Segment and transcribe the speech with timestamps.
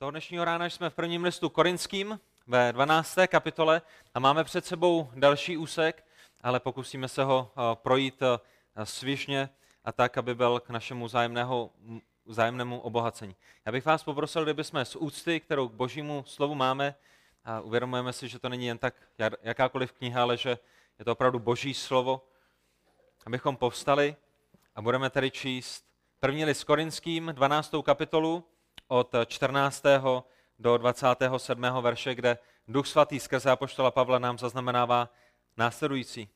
[0.00, 3.16] Toho dnešního rána jsme v prvním listu Korinským ve 12.
[3.26, 3.82] kapitole
[4.14, 6.04] a máme před sebou další úsek,
[6.40, 9.50] ale pokusíme se ho eh, projít eh, svižně
[9.84, 11.70] a tak, aby byl k našemu zájemného,
[12.26, 13.36] zájemnému obohacení.
[13.66, 16.94] Já bych vás poprosil, kdyby jsme z úcty, kterou k božímu slovu máme,
[17.44, 18.94] a uvědomujeme si, že to není jen tak
[19.42, 20.58] jakákoliv kniha, ale že
[20.98, 22.24] je to opravdu boží slovo,
[23.26, 24.16] abychom povstali
[24.74, 25.84] a budeme tedy číst
[26.20, 27.74] první list Korinským, 12.
[27.82, 28.44] kapitolu,
[28.88, 29.82] od 14.
[30.58, 31.62] do 27.
[31.80, 32.38] verše, kde
[32.68, 35.08] Duch Svatý skrze Apoštola Pavla nám zaznamenává
[35.56, 36.28] následující.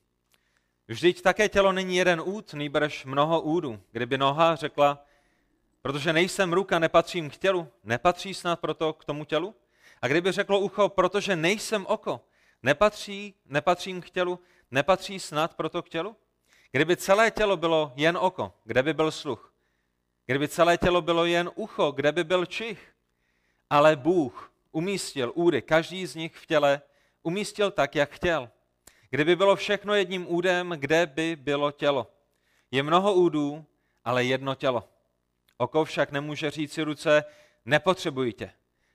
[0.87, 3.79] Vždyť také tělo není jeden út, nýbrž mnoho údů.
[3.91, 5.05] Kdyby noha řekla,
[5.81, 9.55] protože nejsem ruka, nepatřím k tělu, nepatří snad proto k tomu tělu?
[10.01, 12.21] A kdyby řeklo ucho, protože nejsem oko,
[12.63, 14.39] nepatří, nepatřím k tělu,
[14.71, 16.15] nepatří snad proto k tělu?
[16.71, 19.52] Kdyby celé tělo bylo jen oko, kde by byl sluch?
[20.25, 22.93] Kdyby celé tělo bylo jen ucho, kde by byl čich?
[23.69, 26.81] Ale Bůh umístil údy, každý z nich v těle,
[27.23, 28.49] umístil tak, jak chtěl.
[29.09, 32.07] Kdyby bylo všechno jedním údem, kde by bylo tělo?
[32.71, 33.65] Je mnoho údů,
[34.05, 34.89] ale jedno tělo.
[35.57, 37.23] Oko však nemůže říci ruce,
[37.65, 38.51] nepotřebuji tě.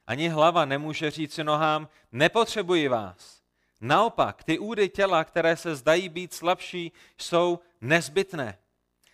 [0.07, 3.43] Ani hlava nemůže říci nohám, nepotřebuji vás.
[3.81, 8.59] Naopak, ty údy těla, které se zdají být slabší, jsou nezbytné.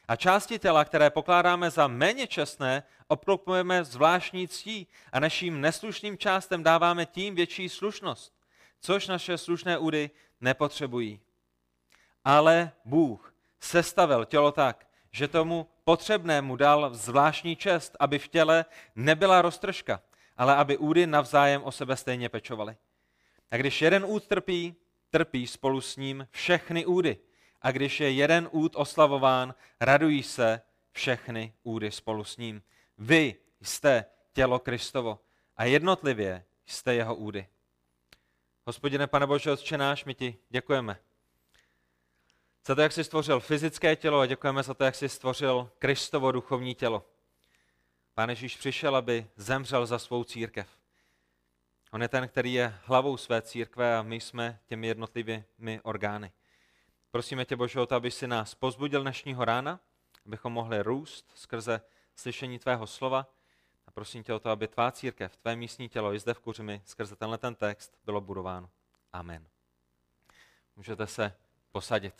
[0.09, 6.63] A části těla, které pokládáme za méně čestné, obklopujeme zvláštní ctí a naším neslušným částem
[6.63, 8.35] dáváme tím větší slušnost,
[8.81, 11.21] což naše slušné údy nepotřebují.
[12.25, 18.65] Ale Bůh sestavil tělo tak, že tomu potřebnému dal zvláštní čest, aby v těle
[18.97, 20.03] nebyla roztržka,
[20.37, 22.77] ale aby údy navzájem o sebe stejně pečovaly.
[23.51, 24.75] A když jeden úd trpí,
[25.11, 27.19] trpí spolu s ním všechny údy
[27.65, 30.61] a když je jeden úd oslavován, radují se
[30.93, 32.63] všechny údy spolu s ním.
[32.99, 35.21] Vy jste tělo Kristovo
[35.57, 37.47] a jednotlivě jste jeho údy.
[38.67, 40.99] Hospodine, pane Bože, Otče náš, my ti děkujeme.
[42.67, 46.33] Za to, jak jsi stvořil fyzické tělo a děkujeme za to, jak jsi stvořil Kristovo
[46.33, 47.07] duchovní tělo.
[48.15, 50.69] Pán Ježíš přišel, aby zemřel za svou církev.
[51.91, 56.33] On je ten, který je hlavou své církve a my jsme těmi jednotlivými orgány.
[57.15, 59.81] Prosíme tě, Bože, o to, aby si nás pozbudil dnešního rána,
[60.27, 61.81] abychom mohli růst skrze
[62.17, 63.27] slyšení tvého slova.
[63.87, 66.83] A prosím tě o to, aby tvá církev, tvé místní tělo i zde v Kuřimi
[66.85, 68.71] skrze tenhle ten text bylo budováno.
[69.13, 69.47] Amen.
[70.77, 71.33] Můžete se
[71.73, 72.15] posadit.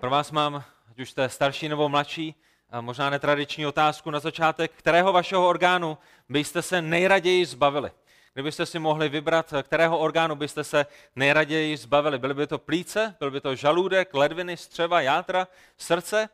[0.00, 2.34] Pro vás mám, ať už jste starší nebo mladší,
[2.80, 4.72] možná netradiční otázku na začátek.
[4.72, 5.98] Kterého vašeho orgánu
[6.28, 7.90] byste se nejraději zbavili?
[8.34, 10.86] Kdybyste si mohli vybrat, kterého orgánu byste se
[11.16, 12.18] nejraději zbavili.
[12.18, 16.28] Byly by to plíce, byl by to žaludek, ledviny, střeva, játra, srdce.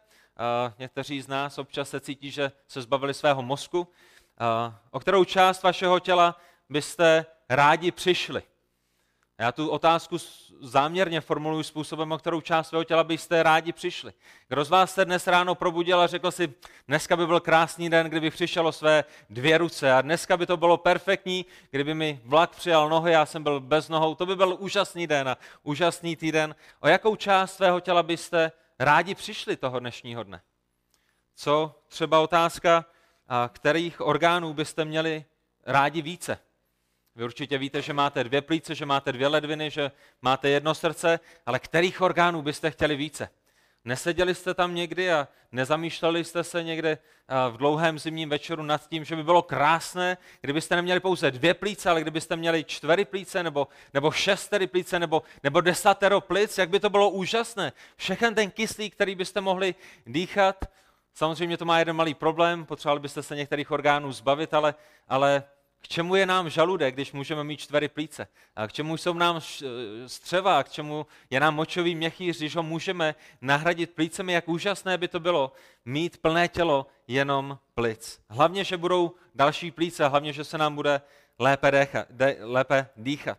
[0.78, 3.88] Někteří z nás občas se cítí, že se zbavili svého mozku.
[4.90, 8.42] O kterou část vašeho těla byste rádi přišli?
[9.40, 10.16] Já tu otázku
[10.60, 14.12] záměrně formuluji způsobem, o kterou část svého těla byste rádi přišli.
[14.48, 16.54] Kdo z vás se dnes ráno probudil a řekl si,
[16.88, 20.56] dneska by byl krásný den, kdyby přišel o své dvě ruce a dneska by to
[20.56, 24.56] bylo perfektní, kdyby mi vlak přijal nohy, já jsem byl bez nohou, to by byl
[24.58, 26.54] úžasný den a úžasný týden.
[26.80, 30.42] O jakou část svého těla byste rádi přišli toho dnešního dne?
[31.34, 32.84] Co třeba otázka,
[33.48, 35.24] kterých orgánů byste měli
[35.66, 36.38] rádi více?
[37.20, 39.90] Vy určitě víte, že máte dvě plíce, že máte dvě ledviny, že
[40.22, 43.28] máte jedno srdce, ale kterých orgánů byste chtěli více?
[43.84, 46.98] Neseděli jste tam někdy a nezamýšleli jste se někde
[47.50, 51.90] v dlouhém zimním večeru nad tím, že by bylo krásné, kdybyste neměli pouze dvě plíce,
[51.90, 56.80] ale kdybyste měli čtyři plíce, nebo, nebo šestery plíce, nebo, nebo desatero plic, jak by
[56.80, 57.72] to bylo úžasné.
[57.96, 59.74] Všechen ten kyslík, který byste mohli
[60.06, 60.64] dýchat,
[61.14, 64.74] samozřejmě to má jeden malý problém, potřebovali byste se některých orgánů zbavit, ale,
[65.08, 65.44] ale
[65.80, 68.28] k čemu je nám žaludek, když můžeme mít čtvery plíce?
[68.56, 69.40] A k čemu jsou nám
[70.06, 70.62] střeva?
[70.62, 74.32] K čemu je nám močový měchýř, když ho můžeme nahradit plícemi?
[74.32, 75.52] Jak úžasné by to bylo
[75.84, 78.20] mít plné tělo jenom plic.
[78.28, 81.00] Hlavně, že budou další plíce, hlavně, že se nám bude
[81.38, 83.38] lépe, dechat, de, lépe dýchat.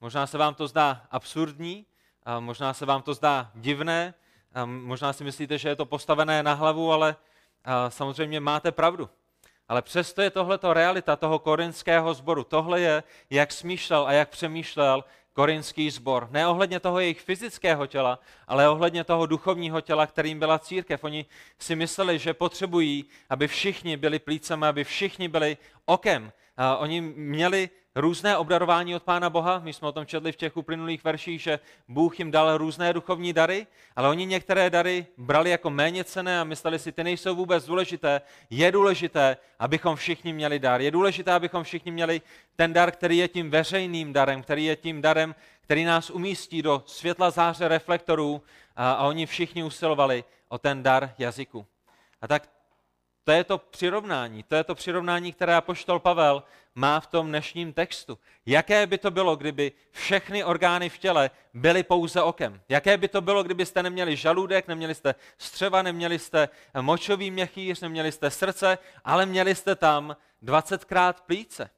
[0.00, 1.86] Možná se vám to zdá absurdní,
[2.22, 4.14] a možná se vám to zdá divné,
[4.54, 7.16] a možná si myslíte, že je to postavené na hlavu, ale
[7.88, 9.10] samozřejmě máte pravdu.
[9.68, 12.44] Ale přesto je tohleto realita toho korinského sboru.
[12.44, 16.28] Tohle je, jak smýšlel a jak přemýšlel korinský sbor.
[16.30, 18.18] Ne ohledně toho jejich fyzického těla,
[18.48, 21.04] ale ohledně toho duchovního těla, kterým byla církev.
[21.04, 21.26] Oni
[21.58, 26.32] si mysleli, že potřebují, aby všichni byli plícemi, aby všichni byli okem.
[26.56, 29.58] A oni měli různé obdarování od Pána Boha.
[29.58, 31.58] My jsme o tom četli v těch uplynulých verších, že
[31.88, 36.44] Bůh jim dal různé duchovní dary, ale oni některé dary brali jako méně cené a
[36.44, 38.20] mysleli si, ty nejsou vůbec důležité.
[38.50, 40.80] Je důležité, abychom všichni měli dar.
[40.80, 42.20] Je důležité, abychom všichni měli
[42.56, 46.82] ten dar, který je tím veřejným darem, který je tím darem, který nás umístí do
[46.86, 48.42] světla záře reflektorů
[48.76, 51.66] a, a oni všichni usilovali o ten dar jazyku.
[52.22, 52.53] A tak
[53.24, 56.42] to je to přirovnání, to je to přirovnání, které apoštol Pavel
[56.74, 58.18] má v tom dnešním textu.
[58.46, 62.60] Jaké by to bylo, kdyby všechny orgány v těle byly pouze okem?
[62.68, 66.48] Jaké by to bylo, kdybyste neměli žaludek, neměli jste střeva, neměli jste
[66.80, 71.70] močový měchýř, neměli jste srdce, ale měli jste tam 20krát plíce?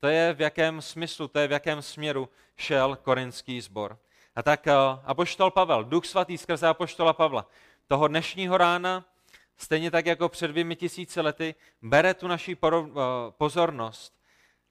[0.00, 3.98] To je v jakém smyslu, to je v jakém směru šel korinský sbor.
[4.36, 4.72] A tak eh,
[5.04, 7.46] apoštol Pavel, duch svatý skrze apoštola Pavla,
[7.86, 9.04] toho dnešního rána
[9.58, 12.70] stejně tak jako před dvěmi tisíci lety, bere tu naši eh,
[13.30, 14.14] pozornost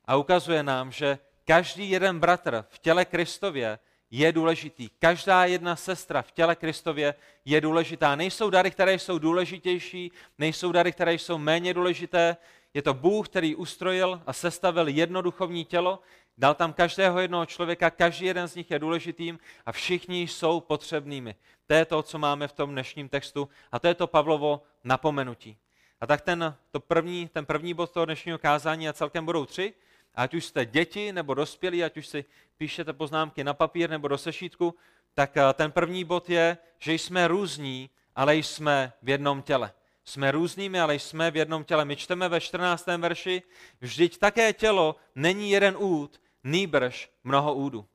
[0.05, 3.79] a ukazuje nám, že každý jeden bratr v těle Kristově
[4.11, 4.89] je důležitý.
[4.99, 7.13] Každá jedna sestra v těle Kristově
[7.45, 8.15] je důležitá.
[8.15, 12.37] Nejsou dary, které jsou důležitější, nejsou dary, které jsou méně důležité.
[12.73, 15.99] Je to Bůh, který ustrojil a sestavil jedno duchovní tělo,
[16.37, 21.35] dal tam každého jednoho člověka, každý jeden z nich je důležitým a všichni jsou potřebnými.
[21.67, 25.57] To je to, co máme v tom dnešním textu a to je to Pavlovo napomenutí.
[26.01, 29.73] A tak ten, to první, ten první bod toho dnešního kázání a celkem budou tři,
[30.15, 32.25] ať už jste děti nebo dospělí, ať už si
[32.57, 34.75] píšete poznámky na papír nebo do sešítku,
[35.13, 39.71] tak eh, ten první bod je, že jsme různí, ale jsme v jednom těle.
[40.05, 41.85] Jsme různými, ale jsme v jednom těle.
[41.85, 42.85] My čteme ve 14.
[42.87, 43.41] verši,
[43.81, 47.85] vždyť také tělo není jeden úd, nýbrž mnoho údů.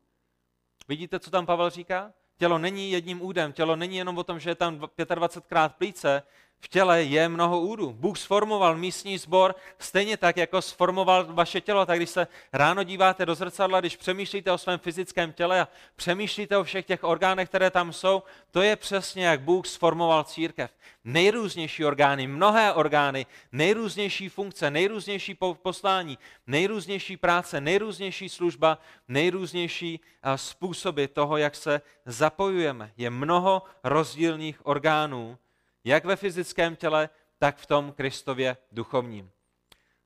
[0.89, 2.13] Vidíte, co tam Pavel říká?
[2.37, 6.23] Tělo není jedním údem, tělo není jenom o tom, že je tam 25krát plíce,
[6.65, 7.93] v těle je mnoho údů.
[7.93, 11.87] Bůh sformoval místní sbor stejně tak, jako sformoval vaše tělo.
[11.87, 16.57] Tak když se ráno díváte do zrcadla, když přemýšlíte o svém fyzickém těle a přemýšlíte
[16.57, 20.71] o všech těch orgánech, které tam jsou, to je přesně, jak Bůh sformoval církev.
[21.05, 28.79] Nejrůznější orgány, mnohé orgány, nejrůznější funkce, nejrůznější poslání, nejrůznější práce, nejrůznější služba,
[29.09, 30.01] nejrůznější
[30.37, 32.93] způsoby toho, jak se zapojujeme.
[32.97, 35.39] Je mnoho rozdílných orgánů,
[35.85, 37.09] jak ve fyzickém těle,
[37.39, 39.31] tak v tom Kristově duchovním.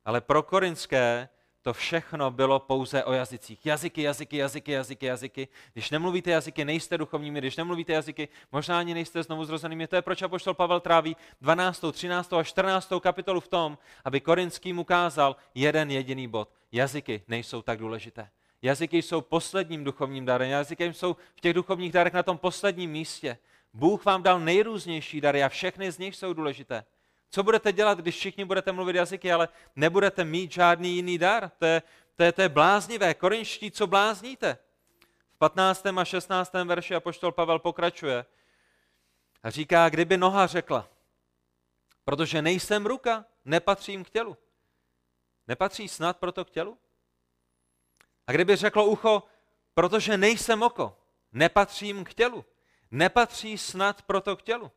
[0.05, 1.29] Ale pro korinské
[1.67, 3.67] to všechno bylo pouze o jazycích.
[3.67, 5.49] Jazyky, jazyky, jazyky, jazyky, jazyky.
[5.73, 9.87] Když nemluvíte jazyky, nejste duchovními, když nemluvíte jazyky, možná ani nejste znovu zrozenými.
[9.87, 12.33] To je proč apoštol Pavel tráví 12., 13.
[12.33, 12.93] a 14.
[13.01, 16.49] kapitolu v tom, aby korinským ukázal jeden jediný bod.
[16.73, 18.31] Jazyky nejsou tak důležité.
[18.63, 20.51] Jazyky jsou posledním duchovním darem.
[20.51, 23.39] Jazyky jsou v těch duchovních darech na tom posledním místě.
[23.77, 26.85] Bůh vám dal nejrůznější dary a všechny z nich jsou důležité.
[27.31, 31.51] Co budete dělat, když všichni budete mluvit jazyky, ale nebudete mít žádný jiný dar?
[31.59, 31.83] To je,
[32.15, 33.15] to je, to je bláznivé.
[33.15, 34.59] Korinští, co blázníte?
[35.35, 35.87] V 15.
[35.87, 36.53] a 16.
[36.53, 38.25] verši apoštol Pavel pokračuje
[39.43, 40.89] a říká, kdyby noha řekla,
[42.05, 44.37] protože nejsem ruka, nepatřím k tělu.
[45.49, 46.79] Nepatří snad proto k tělu?
[48.27, 49.23] A kdyby řeklo ucho,
[49.75, 50.99] protože nejsem oko,
[51.33, 52.45] nepatřím k tělu
[52.91, 54.73] nepatří snad proto k tělu.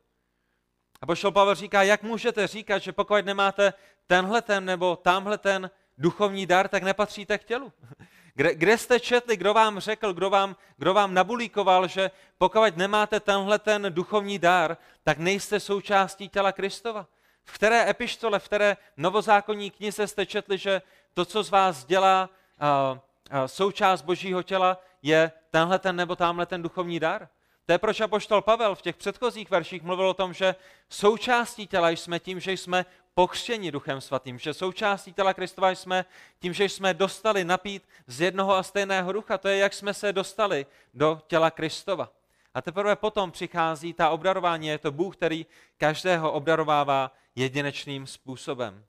[1.01, 3.73] A pošel Pavel říká, jak můžete říkat, že pokud nemáte
[4.07, 7.73] tenhle ten nebo tamhle ten duchovní dar, tak nepatříte k tělu.
[8.35, 13.19] Kde, kde jste četli, kdo vám řekl, kdo vám, kdo vám nabulíkoval, že pokud nemáte
[13.19, 17.07] tenhle ten duchovní dar, tak nejste součástí těla Kristova?
[17.43, 20.81] V které epištole, v které novozákonní knize jste četli, že
[21.13, 26.45] to, co z vás dělá uh, uh, součást božího těla, je tenhle ten nebo tamhle
[26.45, 27.27] ten duchovní dar?
[27.69, 30.55] To je proč apoštol Pavel v těch předchozích verších mluvil o tom, že
[30.89, 36.05] součástí těla jsme tím, že jsme pokřtěni Duchem Svatým, že součástí těla Kristova jsme
[36.39, 39.37] tím, že jsme dostali napít z jednoho a stejného ducha.
[39.37, 42.11] To je, jak jsme se dostali do těla Kristova.
[42.53, 44.67] A teprve potom přichází ta obdarování.
[44.67, 45.45] Je to Bůh, který
[45.77, 48.85] každého obdarovává jedinečným způsobem.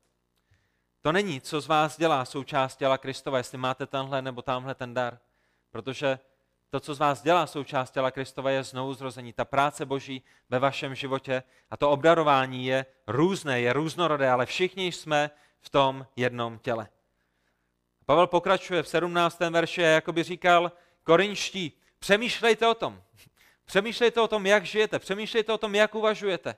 [1.02, 4.94] To není, co z vás dělá součást těla Kristova, jestli máte tenhle nebo tamhle ten
[4.94, 5.18] dar.
[5.70, 6.18] Protože
[6.70, 9.32] to, co z vás dělá součást těla Kristova, je znovu zrození.
[9.32, 14.92] Ta práce Boží ve vašem životě a to obdarování je různé, je různorodé, ale všichni
[14.92, 16.88] jsme v tom jednom těle.
[18.06, 19.40] Pavel pokračuje v 17.
[19.40, 20.72] verši a jakoby říkal,
[21.04, 23.02] korinští, přemýšlejte o tom.
[23.64, 26.56] Přemýšlejte o tom, jak žijete, přemýšlejte o tom, jak uvažujete.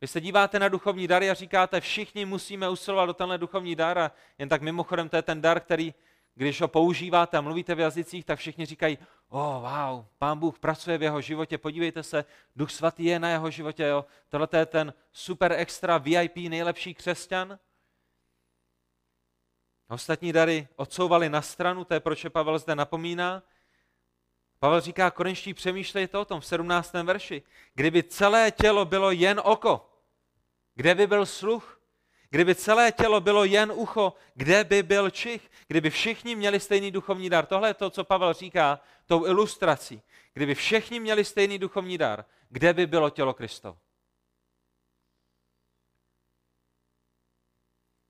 [0.00, 3.98] Vy se díváte na duchovní dary a říkáte, všichni musíme usilovat do tenhle duchovní dar
[3.98, 5.94] a jen tak mimochodem to je ten dar, který
[6.34, 8.98] když ho používáte a mluvíte v jazycích, tak všichni říkají,
[9.30, 12.24] oh, wow, pán Bůh pracuje v jeho životě, podívejte se,
[12.56, 14.04] duch svatý je na jeho životě, jo.
[14.28, 17.58] tohle je ten super extra VIP nejlepší křesťan.
[19.88, 23.42] Ostatní dary odsouvali na stranu, to je proč je Pavel zde napomíná.
[24.58, 26.92] Pavel říká, korinští přemýšlejte o tom v 17.
[26.92, 27.42] verši.
[27.74, 29.90] Kdyby celé tělo bylo jen oko,
[30.74, 31.79] kde by byl sluch?
[32.30, 35.50] Kdyby celé tělo bylo jen ucho, kde by byl čich?
[35.66, 37.46] Kdyby všichni měli stejný duchovní dar.
[37.46, 40.02] Tohle je to, co Pavel říká tou ilustrací.
[40.32, 43.78] Kdyby všichni měli stejný duchovní dar, kde by bylo tělo Kristovo?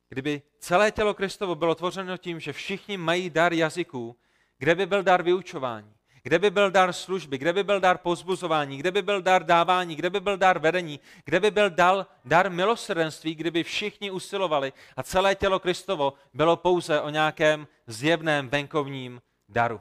[0.08, 4.16] Kdyby celé tělo Kristovo bylo tvořeno tím, že všichni mají dar jazyků,
[4.58, 6.00] kde by byl dar vyučování?
[6.22, 9.96] Kde by byl dar služby, kde by byl dar pozbuzování, kde by byl dar dávání,
[9.96, 15.02] kde by byl dar vedení, kde by byl dal dar milosrdenství, kdyby všichni usilovali a
[15.02, 19.80] celé tělo Kristovo bylo pouze o nějakém zjevném venkovním daru.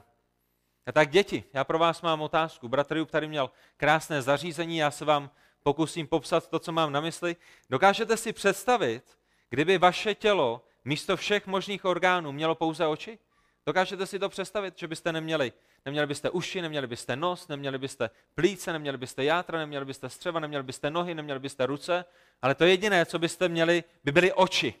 [0.86, 2.68] A tak děti, já pro vás mám otázku.
[2.68, 5.30] Bratr tady měl krásné zařízení, já se vám
[5.62, 7.36] pokusím popsat to, co mám na mysli.
[7.70, 9.02] Dokážete si představit,
[9.50, 13.18] kdyby vaše tělo místo všech možných orgánů mělo pouze oči?
[13.66, 15.52] Dokážete si to představit, že byste neměli,
[15.84, 20.40] neměli byste uši, neměli byste nos, neměli byste plíce, neměli byste játra, neměli byste střeva,
[20.40, 22.04] neměli byste nohy, neměli byste ruce,
[22.42, 24.74] ale to jediné, co byste měli, by byly oči.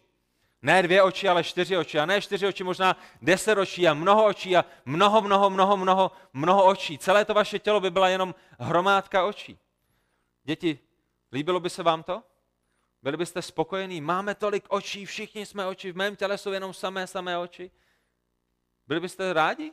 [0.62, 1.98] Ne dvě oči, ale čtyři oči.
[1.98, 6.12] A ne čtyři oči, možná deset očí a mnoho očí a mnoho, mnoho, mnoho, mnoho,
[6.32, 6.98] mnoho očí.
[6.98, 9.58] Celé to vaše tělo by byla jenom hromádka očí.
[10.44, 10.78] Děti,
[11.32, 12.22] líbilo by se vám to?
[13.02, 14.00] Byli byste spokojení?
[14.00, 17.70] Máme tolik očí, všichni jsme oči, v mém těle jsou jenom samé, samé oči.
[18.86, 19.72] Byli byste rádi?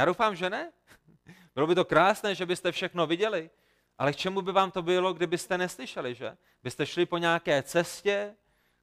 [0.00, 0.72] Já doufám, že ne.
[1.54, 3.50] Bylo by to krásné, že byste všechno viděli,
[3.98, 6.36] ale k čemu by vám to bylo, kdybyste neslyšeli, že?
[6.62, 8.34] Byste šli po nějaké cestě,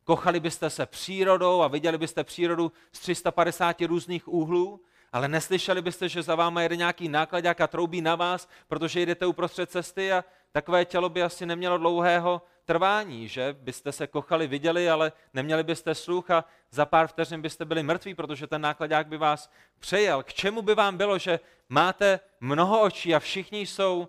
[0.03, 4.81] kochali byste se přírodou a viděli byste přírodu z 350 různých úhlů,
[5.11, 9.25] ale neslyšeli byste, že za váma jede nějaký nákladák a troubí na vás, protože jdete
[9.25, 14.89] uprostřed cesty a takové tělo by asi nemělo dlouhého trvání, že byste se kochali, viděli,
[14.89, 19.17] ale neměli byste sluch a za pár vteřin byste byli mrtví, protože ten nákladák by
[19.17, 20.23] vás přejel.
[20.23, 24.07] K čemu by vám bylo, že máte mnoho očí a všichni jsou uh,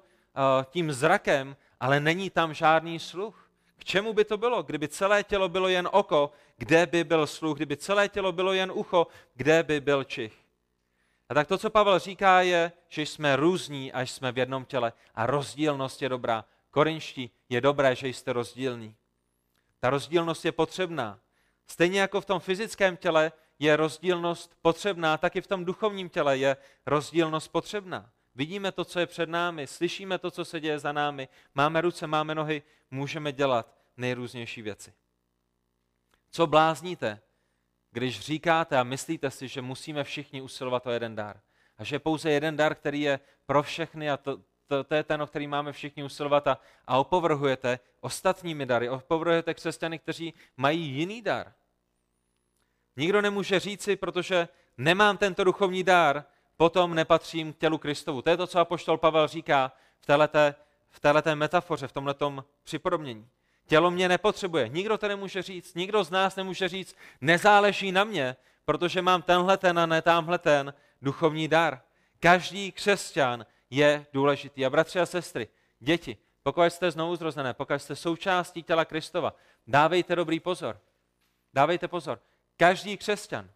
[0.71, 3.51] tím zrakem, ale není tam žádný sluch?
[3.77, 7.57] K čemu by to bylo, kdyby celé tělo bylo jen oko, kde by byl sluch,
[7.57, 10.35] kdyby celé tělo bylo jen ucho, kde by byl čich?
[11.29, 14.93] A tak to, co Pavel říká, je, že jsme různí, až jsme v jednom těle
[15.15, 16.45] a rozdílnost je dobrá.
[16.71, 18.97] Korinští, je dobré, že jste rozdílní.
[19.81, 21.21] Ta rozdílnost je potřebná.
[21.67, 26.39] Stejně jako v tom fyzickém těle je rozdílnost potřebná, tak i v tom duchovním těle
[26.39, 26.57] je
[26.87, 28.11] rozdílnost potřebná.
[28.35, 32.07] Vidíme to, co je před námi, slyšíme to, co se děje za námi, máme ruce,
[32.07, 34.93] máme nohy, můžeme dělat nejrůznější věci.
[36.31, 37.21] Co blázníte,
[37.91, 41.41] když říkáte a myslíte si, že musíme všichni usilovat o jeden dar?
[41.79, 45.03] A že je pouze jeden dar, který je pro všechny a to, to, to je
[45.03, 50.81] ten, o který máme všichni usilovat a, a opovrhujete ostatními dary, opovrhujete křesťany, kteří mají
[50.89, 51.53] jiný dar.
[52.97, 54.49] Nikdo nemůže říci, protože
[54.79, 56.25] nemám tento duchovní dar,
[56.57, 58.23] potom nepatřím k tělu Kristovu.
[58.23, 60.39] To je to, co apoštol Pavel říká v této,
[60.91, 63.29] v této metafoře, v tomto připodobnění.
[63.67, 64.69] Tělo mě nepotřebuje.
[64.69, 65.75] Nikdo to nemůže říct.
[65.75, 70.39] Nikdo z nás nemůže říct, nezáleží na mě, protože mám tenhle ten a ne tamhle
[70.39, 71.81] ten duchovní dar.
[72.21, 74.67] Každý křesťan je důležitý.
[74.67, 75.49] A bratři a sestry,
[75.79, 79.35] děti, pokud jste znovu zrozené, pokud jste součástí těla Kristova,
[79.67, 80.81] dávejte dobrý pozor.
[81.55, 82.21] Dávejte pozor.
[82.57, 83.51] Každý křesťan,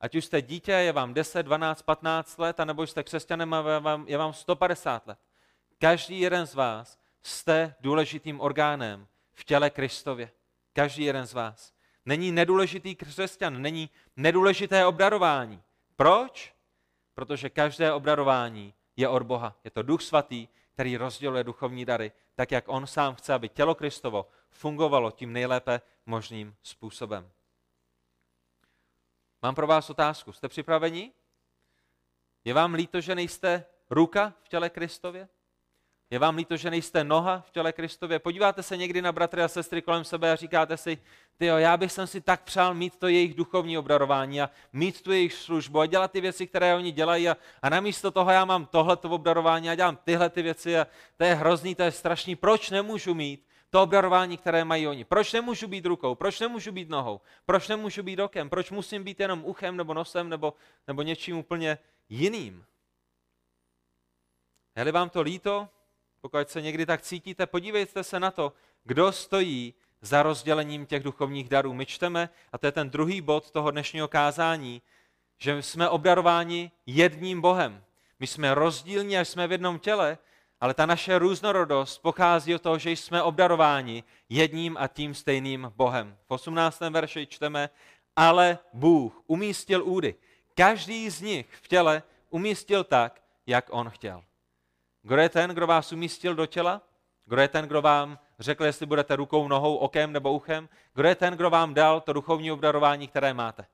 [0.00, 3.80] ať už jste dítě, je vám 10, 12, 15 let, anebo jste křesťanem a je
[3.80, 5.18] vám, je vám 150 let.
[5.78, 10.30] Každý jeden z vás jste důležitým orgánem v těle Kristově.
[10.72, 11.72] Každý jeden z vás.
[12.06, 15.62] Není nedůležitý křesťan, není nedůležité obdarování.
[15.96, 16.54] Proč?
[17.14, 19.56] Protože každé obdarování je od Boha.
[19.64, 23.74] Je to Duch Svatý, který rozděluje duchovní dary, tak jak On sám chce, aby tělo
[23.74, 27.30] Kristovo fungovalo tím nejlépe možným způsobem.
[29.42, 30.32] Mám pro vás otázku.
[30.32, 31.12] Jste připraveni?
[32.44, 35.28] Je vám líto, že nejste ruka v těle Kristově?
[36.10, 38.18] Je vám líto, že nejste noha v těle Kristově?
[38.18, 40.98] Podíváte se někdy na bratry a sestry kolem sebe a říkáte si,
[41.36, 45.02] ty jo, já bych jsem si tak přál mít to jejich duchovní obdarování a mít
[45.02, 48.44] tu jejich službu a dělat ty věci, které oni dělají a, a namísto toho já
[48.44, 52.36] mám tohleto obdarování a dělám tyhle ty věci a to je hrozný, to je strašný.
[52.36, 55.04] Proč nemůžu mít to obdarování, které mají oni?
[55.04, 56.14] Proč nemůžu být rukou?
[56.14, 57.20] Proč nemůžu být nohou?
[57.46, 58.50] Proč nemůžu být okem?
[58.50, 60.54] Proč musím být jenom uchem nebo nosem nebo,
[60.88, 62.64] nebo něčím úplně jiným?
[64.76, 65.68] Je vám to líto,
[66.24, 68.52] pokud se někdy tak cítíte, podívejte se na to,
[68.84, 71.74] kdo stojí za rozdělením těch duchovních darů.
[71.74, 74.82] My čteme, a to je ten druhý bod toho dnešního kázání,
[75.38, 77.84] že jsme obdarováni jedním Bohem.
[78.20, 80.18] My jsme rozdílní a jsme v jednom těle,
[80.60, 86.16] ale ta naše různorodost pochází od toho, že jsme obdarováni jedním a tím stejným Bohem.
[86.26, 86.80] V 18.
[86.80, 87.70] verši čteme,
[88.16, 90.14] ale Bůh umístil údy.
[90.54, 94.24] Každý z nich v těle umístil tak, jak on chtěl.
[95.06, 96.82] Kdo je ten, kdo vás umístil do těla?
[97.24, 100.68] Kdo je ten, kdo vám řekl, jestli budete rukou, nohou, okem nebo uchem?
[100.94, 103.66] Kdo je ten, kdo vám dal to duchovní obdarování, které máte?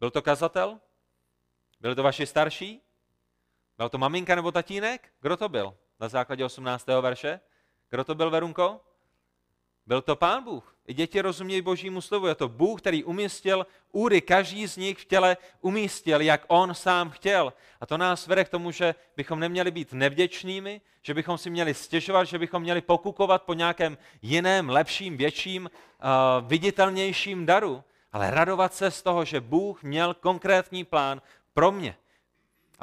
[0.00, 0.80] Byl to kazatel?
[1.80, 2.82] Byl to vaši starší?
[3.78, 5.12] Byl to maminka nebo tatínek?
[5.20, 5.76] Kdo to byl?
[6.00, 6.86] Na základě 18.
[6.86, 7.40] verše?
[7.90, 8.80] Kdo to byl, Verunko?
[9.86, 10.76] Byl to Pán Bůh.
[10.92, 12.26] Děti rozumějí božímu slovu.
[12.26, 17.10] Je to Bůh, který umístil úry, každý z nich v těle umístil, jak on sám
[17.10, 17.52] chtěl.
[17.80, 21.74] A to nás vede k tomu, že bychom neměli být nevděčnými, že bychom si měli
[21.74, 28.74] stěžovat, že bychom měli pokukovat po nějakém jiném, lepším, větším, uh, viditelnějším daru, ale radovat
[28.74, 31.22] se z toho, že Bůh měl konkrétní plán
[31.54, 31.96] pro mě,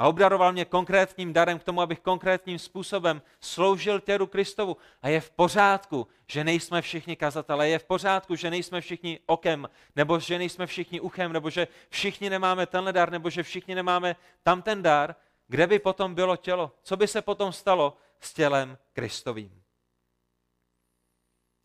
[0.00, 4.76] a obdaroval mě konkrétním darem k tomu, abych konkrétním způsobem sloužil těru Kristovu.
[5.02, 9.68] A je v pořádku, že nejsme všichni kazatelé, je v pořádku, že nejsme všichni okem,
[9.96, 14.16] nebo že nejsme všichni uchem, nebo že všichni nemáme tenhle dar, nebo že všichni nemáme
[14.42, 15.16] tam ten dar,
[15.48, 16.72] kde by potom bylo tělo?
[16.82, 19.62] Co by se potom stalo s tělem Kristovým?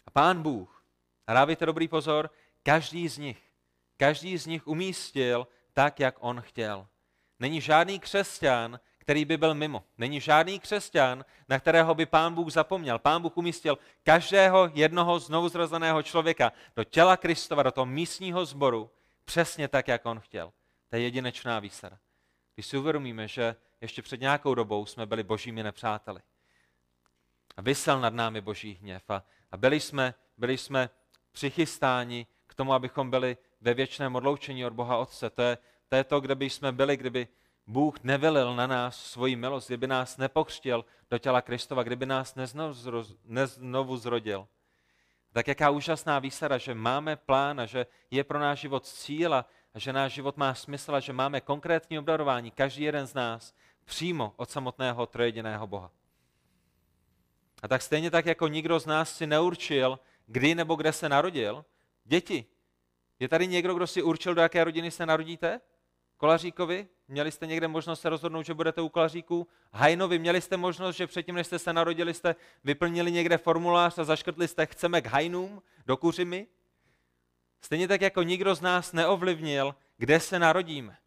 [0.06, 0.84] A pán Bůh,
[1.28, 2.30] a dávajte dobrý pozor,
[2.64, 3.42] každý z nich,
[3.98, 6.88] každý z nich umístil tak, jak on chtěl.
[7.40, 9.84] Není žádný křesťan, který by byl mimo.
[9.98, 13.00] Není žádný křesťan, na kterého by pán Bůh zapomněl.
[13.00, 18.90] Pán Bůh umístil každého jednoho znovuzrozeného člověka do těla Kristova, do toho místního sboru,
[19.26, 20.54] přesně tak, jak on chtěl.
[20.90, 21.98] To je jedinečná výsada.
[22.56, 26.22] Když si uvědomíme, že ještě před nějakou dobou jsme byli božími nepřáteli.
[27.58, 29.10] A vysel nad námi boží hněv.
[29.10, 30.90] A, a byli, jsme, byli jsme
[31.32, 35.30] přichystáni k tomu, abychom byli ve věčném odloučení od Boha Otce.
[35.30, 35.58] To je,
[35.90, 37.28] to je to, kde by jsme byli, kdyby
[37.68, 42.36] Bůh nevylil na nás svoji milost, kdyby nás nepokřtil do těla Kristova, kdyby nás
[43.26, 44.48] neznovu zrodil.
[45.34, 49.46] Tak jaká úžasná výsada, že máme plán a že je pro náš život cíl a
[49.76, 53.54] že náš život má smysl a že máme konkrétní obdarování, každý jeden z nás,
[53.86, 55.92] přímo od samotného trojediného Boha.
[57.64, 61.66] A tak stejně tak, jako nikdo z nás si neurčil, kdy nebo kde se narodil,
[62.04, 62.46] děti,
[63.20, 65.62] je tady někdo, kdo si určil, do jaké rodiny se narodíte?
[66.18, 66.88] Kolaříkovi?
[67.08, 69.48] Měli jste někde možnost se rozhodnout, že budete u Kolaříků?
[69.74, 74.04] Hajnovi, měli jste možnost, že předtím, než jste se narodili, jste vyplnili někde formulář a
[74.04, 76.48] zaškrtli jste, chceme k hajnům, do kuřimy?
[77.62, 80.98] Stejně tak, jako nikdo z nás neovlivnil, kde se narodíme.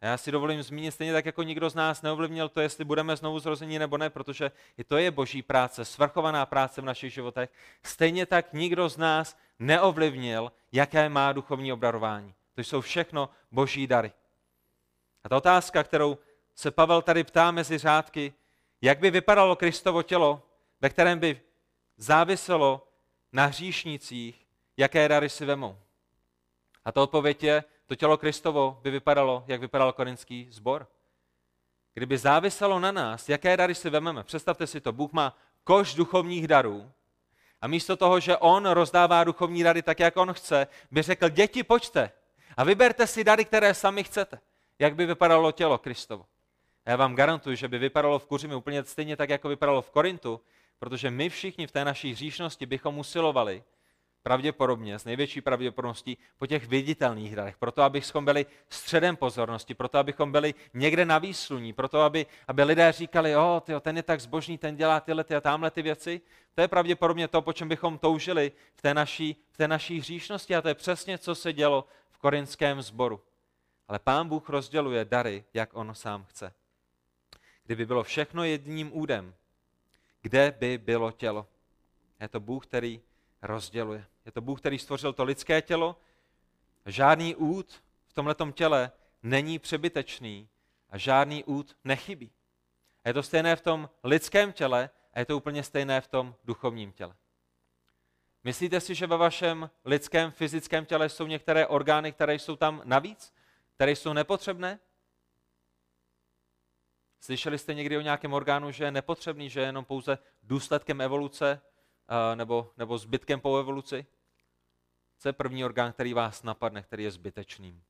[0.00, 3.38] Já si dovolím zmínit stejně tak, jako nikdo z nás neovlivnil to, jestli budeme znovu
[3.38, 7.50] zrození nebo ne, protože i to je boží práce, svrchovaná práce v našich životech.
[7.82, 12.34] Stejně tak nikdo z nás neovlivnil, jaké má duchovní obdarování.
[12.54, 14.12] To jsou všechno boží dary.
[15.24, 16.18] A ta otázka, kterou
[16.54, 18.32] se Pavel tady ptá mezi řádky,
[18.82, 20.42] jak by vypadalo Kristovo tělo,
[20.80, 21.40] ve kterém by
[21.96, 22.88] záviselo
[23.32, 25.78] na hříšnicích, jaké dary si vemou.
[26.84, 30.86] A ta odpověď je, to tělo Kristovo by vypadalo, jak vypadal korinský sbor.
[31.94, 36.48] Kdyby záviselo na nás, jaké dary si vememe, představte si to, Bůh má koš duchovních
[36.48, 36.92] darů
[37.60, 41.62] a místo toho, že on rozdává duchovní dary tak, jak on chce, by řekl, děti,
[41.62, 42.10] pojďte
[42.56, 44.40] a vyberte si dary, které sami chcete
[44.78, 46.26] jak by vypadalo tělo Kristovo.
[46.86, 49.90] A já vám garantuju, že by vypadalo v Kuřimi úplně stejně tak, jako vypadalo v
[49.90, 50.40] Korintu,
[50.78, 53.62] protože my všichni v té naší hříšnosti bychom usilovali
[54.22, 60.32] pravděpodobně, s největší pravděpodobností, po těch viditelných darech, proto abychom byli středem pozornosti, proto abychom
[60.32, 64.58] byli někde na výsluní, proto aby, aby lidé říkali, o, tyjo, ten je tak zbožný,
[64.58, 66.20] ten dělá tyhle ty a tamhle ty věci.
[66.54, 70.56] To je pravděpodobně to, po čem bychom toužili v té naší, v té naší hříšnosti
[70.56, 73.20] a to je přesně, co se dělo v korinském sboru.
[73.88, 76.54] Ale pán Bůh rozděluje dary, jak on sám chce.
[77.64, 79.34] Kdyby bylo všechno jedním údem,
[80.22, 81.46] kde by bylo tělo?
[82.20, 83.00] Je to Bůh, který
[83.42, 84.06] rozděluje.
[84.26, 85.96] Je to Bůh, který stvořil to lidské tělo.
[86.86, 88.92] Žádný úd v tomhletom těle
[89.22, 90.48] není přebytečný
[90.90, 92.30] a žádný úd nechybí.
[93.04, 96.34] A je to stejné v tom lidském těle a je to úplně stejné v tom
[96.44, 97.14] duchovním těle.
[98.44, 103.34] Myslíte si, že ve vašem lidském fyzickém těle jsou některé orgány, které jsou tam navíc?
[103.74, 104.78] Které jsou nepotřebné?
[107.20, 111.60] Slyšeli jste někdy o nějakém orgánu, že je nepotřebný, že je jenom pouze důsledkem evoluce
[112.34, 114.06] nebo, nebo zbytkem po evoluci?
[115.18, 117.82] Co je první orgán, který vás napadne, který je zbytečným?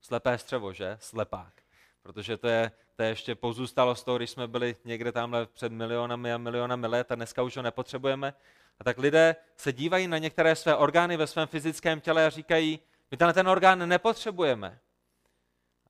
[0.00, 0.96] Slepé střevo, že?
[1.00, 1.62] Slepák.
[2.02, 5.72] Protože to je, to je ještě pozůstalo z toho, když jsme byli někde tamhle před
[5.72, 8.34] milionami a milionami let a dneska už ho nepotřebujeme.
[8.78, 12.80] A tak lidé se dívají na některé své orgány ve svém fyzickém těle a říkají,
[13.12, 14.78] my tenhle ten orgán nepotřebujeme.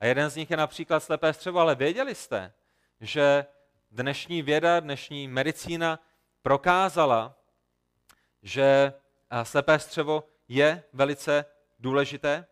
[0.01, 2.53] A jeden z nich je například slepé střevo, ale věděli jste,
[3.01, 3.47] že
[3.91, 5.99] dnešní věda, dnešní medicína
[6.43, 7.39] prokázala,
[8.43, 8.93] že
[9.43, 11.45] slepé střevo je velice
[11.79, 12.47] důležité,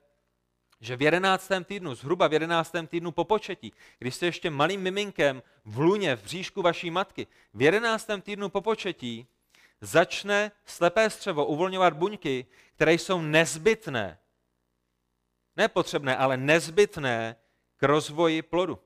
[0.81, 5.43] že v jedenáctém týdnu, zhruba v jedenáctém týdnu po početí, když jste ještě malým miminkem
[5.65, 9.27] v luně, v bříšku vaší matky, v jedenáctém týdnu po početí
[9.81, 14.19] začne slepé střevo uvolňovat buňky, které jsou nezbytné,
[15.57, 17.37] ne potřebné, ale nezbytné
[17.77, 18.79] k rozvoji plodu.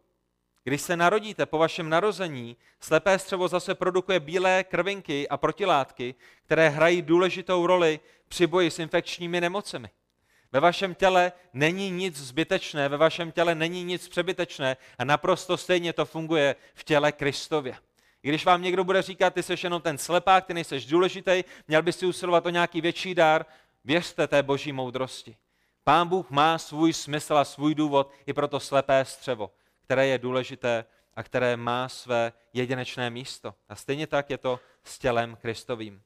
[0.64, 6.68] Když se narodíte po vašem narození, slepé střevo zase produkuje bílé krvinky a protilátky, které
[6.68, 9.90] hrají důležitou roli při boji s infekčními nemocemi.
[10.52, 15.92] Ve vašem těle není nic zbytečné, ve vašem těle není nic přebytečné a naprosto stejně
[15.92, 17.74] to funguje v těle Kristově.
[18.22, 21.82] I když vám někdo bude říkat, ty jsi jenom ten slepák, ty nejsi důležitý, měl
[21.82, 23.46] bys si usilovat o nějaký větší dar,
[23.84, 25.36] věřte té boží moudrosti.
[25.84, 29.50] Pán Bůh má svůj smysl a svůj důvod i pro to slepé střevo,
[29.82, 33.54] které je důležité a které má své jedinečné místo.
[33.68, 36.02] A stejně tak je to s tělem Kristovým.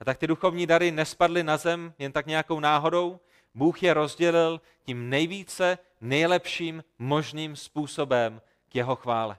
[0.00, 3.20] A tak ty duchovní dary nespadly na zem jen tak nějakou náhodou,
[3.54, 9.38] Bůh je rozdělil tím nejvíce, nejlepším možným způsobem k jeho chvále.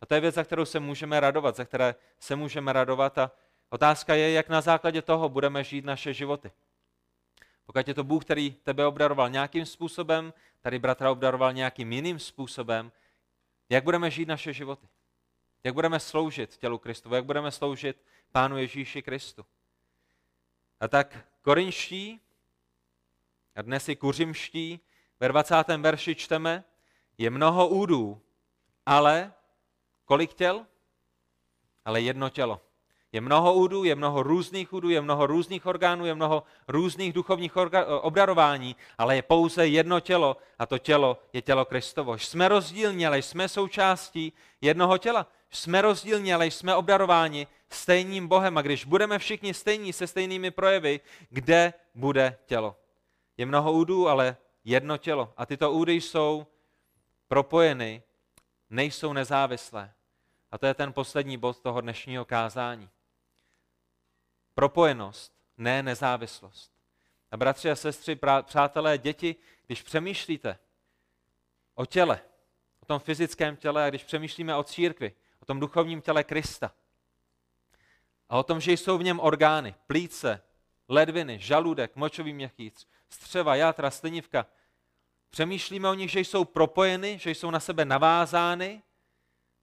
[0.00, 3.18] A to je věc, za kterou se můžeme radovat, za které se můžeme radovat.
[3.18, 3.30] A
[3.70, 6.50] otázka je, jak na základě toho budeme žít naše životy.
[7.68, 12.92] Pokud je to Bůh, který tebe obdaroval nějakým způsobem, tady bratra obdaroval nějakým jiným způsobem,
[13.68, 14.88] jak budeme žít naše životy?
[15.64, 17.14] Jak budeme sloužit tělu Kristu?
[17.14, 19.46] Jak budeme sloužit Pánu Ježíši Kristu?
[20.80, 22.20] A tak korinští
[23.54, 24.80] a dnes i kuřimští,
[25.20, 25.54] ve 20.
[25.78, 26.64] verši čteme,
[27.18, 28.22] je mnoho údů,
[28.86, 29.32] ale
[30.04, 30.66] kolik těl?
[31.84, 32.67] Ale jedno tělo.
[33.12, 37.56] Je mnoho údů, je mnoho různých údů, je mnoho různých orgánů, je mnoho různých duchovních
[38.00, 42.18] obdarování, ale je pouze jedno tělo a to tělo je tělo Kristovo.
[42.18, 45.26] Jsme rozdílní, ale jsme součástí jednoho těla.
[45.50, 51.00] Jsme rozdílní, ale jsme obdarováni stejným Bohem a když budeme všichni stejní se stejnými projevy,
[51.30, 52.76] kde bude tělo?
[53.36, 55.32] Je mnoho údů, ale jedno tělo.
[55.36, 56.46] A tyto údy jsou
[57.28, 58.02] propojeny,
[58.70, 59.92] nejsou nezávislé.
[60.50, 62.88] A to je ten poslední bod toho dnešního kázání.
[64.58, 66.72] Propojenost, ne nezávislost.
[67.30, 70.58] A bratři a sestry, přátelé, děti, když přemýšlíte
[71.74, 72.20] o těle,
[72.80, 76.72] o tom fyzickém těle, a když přemýšlíme o církvi, o tom duchovním těle Krista,
[78.28, 80.42] a o tom, že jsou v něm orgány, plíce,
[80.88, 84.46] ledviny, žaludek, močový měchýř, střeva, játra, slinivka.
[85.30, 88.82] Přemýšlíme o nich, že jsou propojeny, že jsou na sebe navázány,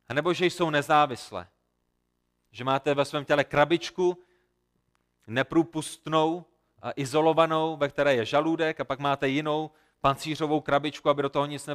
[0.08, 1.47] anebo že jsou nezávislé.
[2.51, 4.25] Že máte ve svém těle krabičku
[5.27, 6.45] neprůpustnou
[6.81, 11.45] a izolovanou, ve které je žaludek, a pak máte jinou pancířovou krabičku, aby do toho
[11.45, 11.69] nic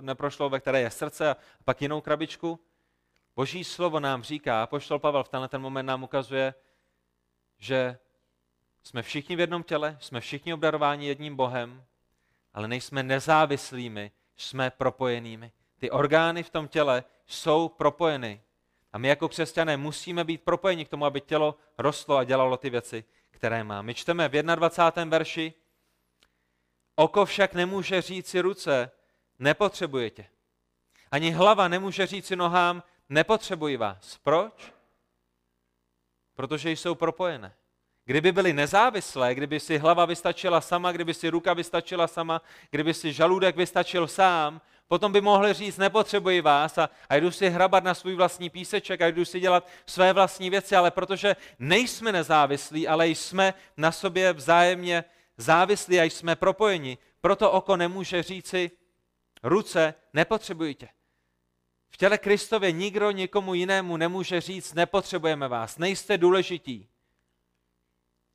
[0.00, 2.60] neprošlo, ve které je srdce, a pak jinou krabičku.
[3.36, 6.54] Boží slovo nám říká, a poštol Pavel v tenhle ten moment nám ukazuje,
[7.58, 7.98] že
[8.82, 11.84] jsme všichni v jednom těle, jsme všichni obdarováni jedním Bohem,
[12.54, 15.52] ale nejsme nezávislými, jsme propojenými.
[15.78, 18.42] Ty orgány v tom těle jsou propojeny.
[18.94, 22.70] A my jako křesťané musíme být propojeni k tomu, aby tělo rostlo a dělalo ty
[22.70, 23.82] věci, které má.
[23.82, 25.04] My čteme v 21.
[25.10, 25.54] verši,
[26.94, 28.90] oko však nemůže říci ruce,
[29.38, 30.26] nepotřebuje tě.
[31.10, 34.18] Ani hlava nemůže říci nohám, nepotřebuji vás.
[34.22, 34.72] Proč?
[36.34, 37.54] Protože jsou propojené.
[38.04, 43.12] Kdyby byly nezávislé, kdyby si hlava vystačila sama, kdyby si ruka vystačila sama, kdyby si
[43.12, 47.94] žaludek vystačil sám, potom by mohli říct, nepotřebuji vás a, a jdu si hrabat na
[47.94, 53.08] svůj vlastní píseček a jdu si dělat své vlastní věci, ale protože nejsme nezávislí, ale
[53.08, 55.04] jsme na sobě vzájemně
[55.36, 58.70] závislí a jsme propojeni, proto oko nemůže říci,
[59.42, 60.88] ruce, nepotřebuji tě.
[61.90, 66.88] V těle Kristově nikdo nikomu jinému nemůže říct, nepotřebujeme vás, nejste důležití.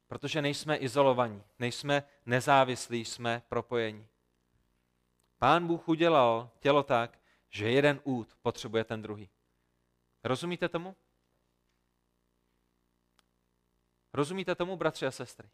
[0.07, 4.08] Protože nejsme izolovaní, nejsme nezávislí, jsme propojení.
[5.39, 9.29] Pán Bůh udělal tělo tak, že jeden út potřebuje ten druhý.
[10.23, 10.95] Rozumíte tomu?
[14.13, 15.49] Rozumíte tomu, bratři a sestry?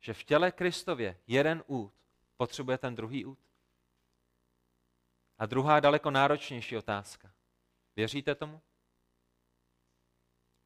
[0.00, 1.94] Že v těle Kristově jeden út
[2.36, 3.38] potřebuje ten druhý út?
[5.38, 7.32] A druhá daleko náročnější otázka.
[7.96, 8.62] Věříte tomu?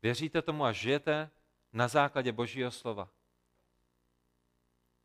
[0.02, 1.30] Věříte tomu a žijete
[1.72, 3.08] na základě Božího slova.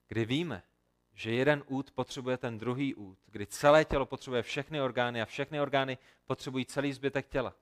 [0.07, 0.63] Kdy víme,
[1.13, 5.61] že jeden út potřebuje ten druhý út, kdy celé tělo potřebuje všechny orgány a všechny
[5.61, 7.55] orgány potřebují celý zbytek těla.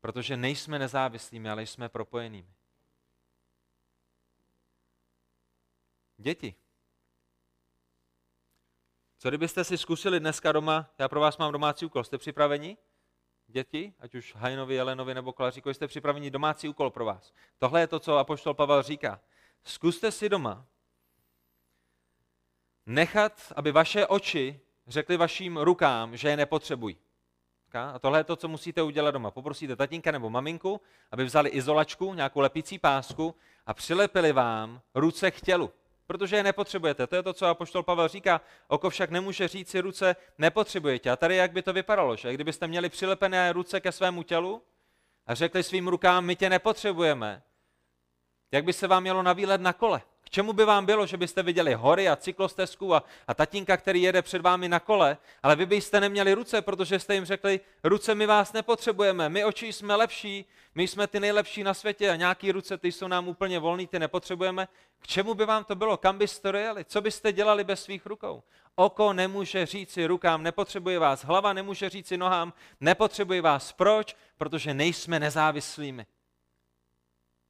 [0.00, 2.54] Protože nejsme nezávislými, ale jsme propojenými.
[6.16, 6.54] Děti.
[9.18, 12.76] Co kdybyste si zkusili dneska doma, já pro vás mám domácí úkol, jste připraveni?
[13.48, 17.32] děti, ať už Hajnovi, Jelenovi nebo Kolaříkovi, jste připraveni domácí úkol pro vás.
[17.58, 19.20] Tohle je to, co Apoštol Pavel říká.
[19.62, 20.66] Zkuste si doma
[22.88, 26.96] nechat, aby vaše oči řekly vašim rukám, že je nepotřebují.
[27.74, 29.30] A tohle je to, co musíte udělat doma.
[29.30, 33.34] Poprosíte tatínka nebo maminku, aby vzali izolačku, nějakou lepící pásku
[33.66, 35.72] a přilepili vám ruce k tělu,
[36.06, 37.06] protože je nepotřebujete.
[37.06, 38.40] To je to, co apoštol Pavel říká.
[38.68, 41.10] Oko však nemůže říct si ruce, nepotřebujete.
[41.10, 44.62] A tady jak by to vypadalo, že kdybyste měli přilepené ruce ke svému tělu
[45.26, 47.42] a řekli svým rukám, my tě nepotřebujeme,
[48.52, 50.02] jak by se vám mělo na výlet na kole?
[50.28, 54.02] K čemu by vám bylo, že byste viděli hory a cyklostezku a, a tatínka, který
[54.02, 58.14] jede před vámi na kole, ale vy byste neměli ruce, protože jste jim řekli, ruce
[58.14, 62.52] my vás nepotřebujeme, my oči jsme lepší, my jsme ty nejlepší na světě a nějaký
[62.52, 64.68] ruce, ty jsou nám úplně volný, ty nepotřebujeme.
[64.98, 65.96] K čemu by vám to bylo?
[65.96, 66.84] Kam byste dojeli?
[66.84, 68.42] Co byste dělali bez svých rukou?
[68.74, 71.24] Oko nemůže říci rukám, nepotřebuje vás.
[71.24, 73.72] Hlava nemůže říci nohám, nepotřebuje vás.
[73.72, 74.16] Proč?
[74.36, 76.06] Protože nejsme nezávislými.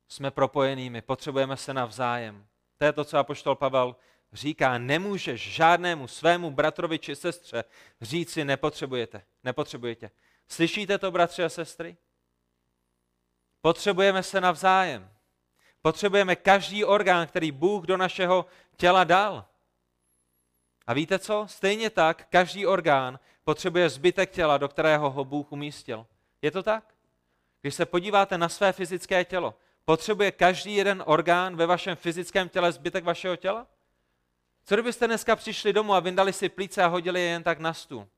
[0.08, 2.46] Jsme propojenými, potřebujeme se navzájem.
[2.78, 3.96] To je to, co apoštol Pavel
[4.32, 4.78] říká.
[4.78, 7.64] Nemůžeš žádnému svému bratrovi či sestře
[8.00, 10.10] říci nepotřebujete, nepotřebujete.
[10.48, 11.96] Slyšíte to, bratři a sestry?
[13.60, 15.10] Potřebujeme se navzájem.
[15.82, 19.44] Potřebujeme každý orgán, který Bůh do našeho těla dal.
[20.86, 21.46] A víte co?
[21.48, 26.06] Stejně tak každý orgán potřebuje zbytek těla, do kterého ho Bůh umístil.
[26.42, 26.94] Je to tak?
[27.60, 29.54] Když se podíváte na své fyzické tělo,
[29.88, 33.66] Potřebuje každý jeden orgán ve vašem fyzickém těle zbytek vašeho těla?
[34.64, 37.74] Co kdybyste dneska přišli domů a vyndali si plíce a hodili je jen tak na
[37.74, 38.09] stůl?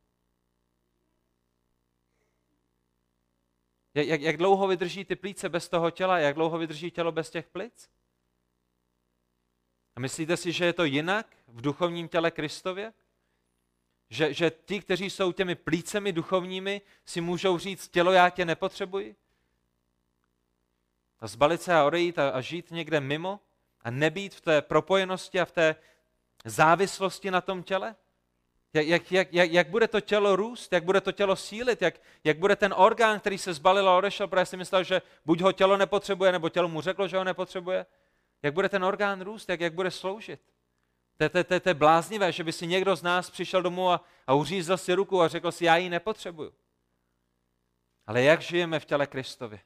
[3.95, 6.19] Jak, jak dlouho vydrží ty plíce bez toho těla?
[6.19, 7.91] Jak dlouho vydrží tělo bez těch plic?
[9.97, 12.93] A myslíte si, že je to jinak v duchovním těle Kristově?
[14.09, 19.17] Že, že ti, kteří jsou těmi plícemi duchovními, si můžou říct, tělo já tě nepotřebuji?
[21.21, 23.41] A zbalit se a odejít a, a žít někde mimo
[23.83, 25.77] a nebýt v té propojenosti a v té
[26.45, 27.97] závislosti na tom těle?
[28.73, 32.39] Jak, jak, jak, jak bude to tělo růst, jak bude to tělo sílit, jak, jak
[32.39, 35.77] bude ten orgán, který se zbalil a odešel, protože si myslel, že buď ho tělo
[35.77, 37.87] nepotřebuje, nebo tělo mu řeklo, že ho nepotřebuje.
[38.43, 40.41] Jak bude ten orgán růst, jak, jak bude sloužit?
[41.17, 44.05] To, to, to, to je bláznivé, že by si někdo z nás přišel domů a,
[44.27, 46.55] a uřízl si ruku a řekl si, já ji nepotřebuju.
[48.07, 49.61] Ale jak žijeme v těle Kristově?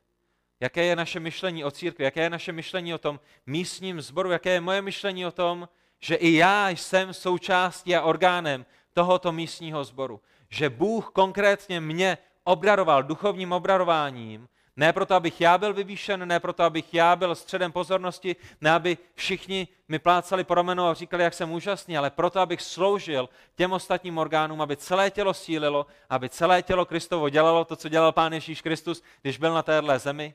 [0.65, 4.51] Jaké je naše myšlení o církvi, jaké je naše myšlení o tom místním sboru, jaké
[4.51, 5.69] je moje myšlení o tom,
[6.01, 10.21] že i já jsem součástí a orgánem tohoto místního sboru.
[10.51, 16.63] Že Bůh konkrétně mě obdaroval duchovním obdarováním, ne proto, abych já byl vyvýšen, ne proto,
[16.63, 21.35] abych já byl středem pozornosti, ne aby všichni mi plácali po ramenu a říkali, jak
[21.35, 26.63] jsem úžasný, ale proto, abych sloužil těm ostatním orgánům, aby celé tělo sílilo, aby celé
[26.63, 30.35] tělo Kristovo dělalo to, co dělal Pán Ježíš Kristus, když byl na téhle zemi,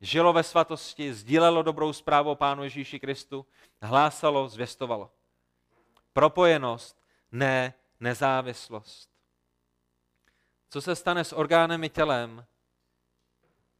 [0.00, 3.46] žilo ve svatosti, sdílelo dobrou zprávu o Pánu Ježíši Kristu,
[3.82, 5.12] hlásalo, zvěstovalo.
[6.12, 7.02] Propojenost,
[7.32, 9.10] ne nezávislost.
[10.70, 12.46] Co se stane s orgánem i tělem,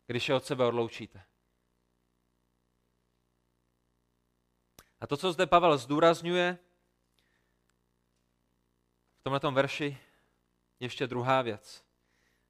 [0.06, 1.24] když je od sebe odloučíte?
[5.00, 6.58] A to, co zde Pavel zdůrazňuje
[9.20, 9.98] v tomto verši,
[10.80, 11.84] ještě druhá věc.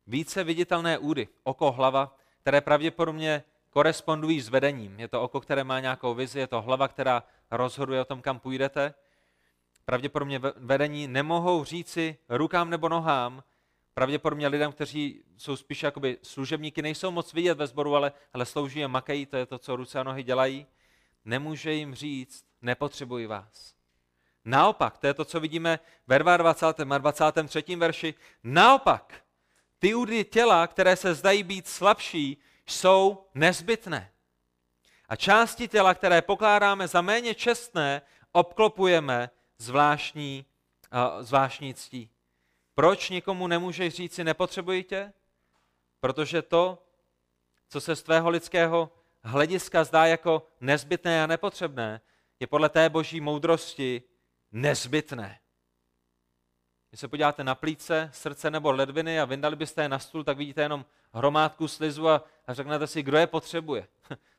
[0.06, 3.44] Více viditelné údy, oko, hlava, které pravděpodobně
[3.74, 5.00] korespondují s vedením.
[5.00, 8.38] Je to oko, které má nějakou vizi, je to hlava, která rozhoduje o tom, kam
[8.38, 8.94] půjdete.
[9.84, 13.42] Pravděpodobně vedení nemohou říci rukám nebo nohám,
[13.94, 18.84] pravděpodobně lidem, kteří jsou spíše jakoby služebníky, nejsou moc vidět ve sboru, ale, ale slouží
[18.84, 20.66] a makají, to je to, co ruce a nohy dělají,
[21.24, 23.74] nemůže jim říct, nepotřebuji vás.
[24.44, 26.96] Naopak, to je to, co vidíme ve 22.
[26.96, 27.76] a 23.
[27.76, 29.14] verši, naopak,
[29.78, 34.10] ty údy těla, které se zdají být slabší, jsou nezbytné.
[35.08, 40.44] A části těla, které pokládáme za méně čestné, obklopujeme zvláštní,
[41.20, 42.10] zvláštní ctí.
[42.74, 45.12] Proč nikomu nemůžeš říct si nepotřebuji tě?
[46.00, 46.82] Protože to,
[47.68, 52.00] co se z tvého lidského hlediska zdá jako nezbytné a nepotřebné,
[52.40, 54.02] je podle té boží moudrosti
[54.52, 55.40] nezbytné.
[56.94, 60.36] Když se podíváte na plíce, srdce nebo ledviny a vyndali byste je na stůl, tak
[60.36, 63.88] vidíte jenom hromádku slizu a, a řeknete si, kdo je potřebuje.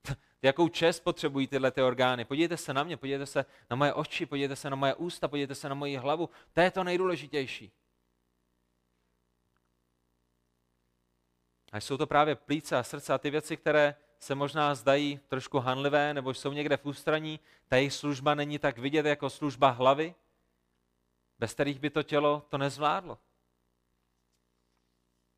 [0.41, 2.25] Jakou čest potřebují tyhle ty orgány?
[2.25, 5.55] Podívejte se na mě, podívejte se na moje oči, podívejte se na moje ústa, podívejte
[5.55, 6.29] se na moji hlavu.
[6.53, 7.71] To je to nejdůležitější.
[11.71, 15.59] A jsou to právě plíce a srdce a ty věci, které se možná zdají trošku
[15.59, 20.15] hanlivé nebo jsou někde v ústraní, ta jejich služba není tak vidět jako služba hlavy,
[21.39, 23.17] bez kterých by to tělo to nezvládlo.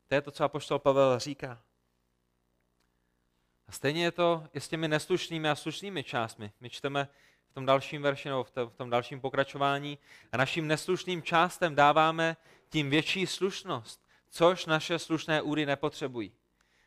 [0.08, 1.62] To je to, co apoštol Pavel říká.
[3.68, 6.52] A stejně je to i s těmi neslušnými a slušnými částmi.
[6.60, 7.08] My čteme
[7.48, 9.98] v tom dalším verši nebo v tom dalším pokračování.
[10.32, 12.36] A našim neslušným částem dáváme
[12.68, 16.32] tím větší slušnost, což naše slušné úry nepotřebují.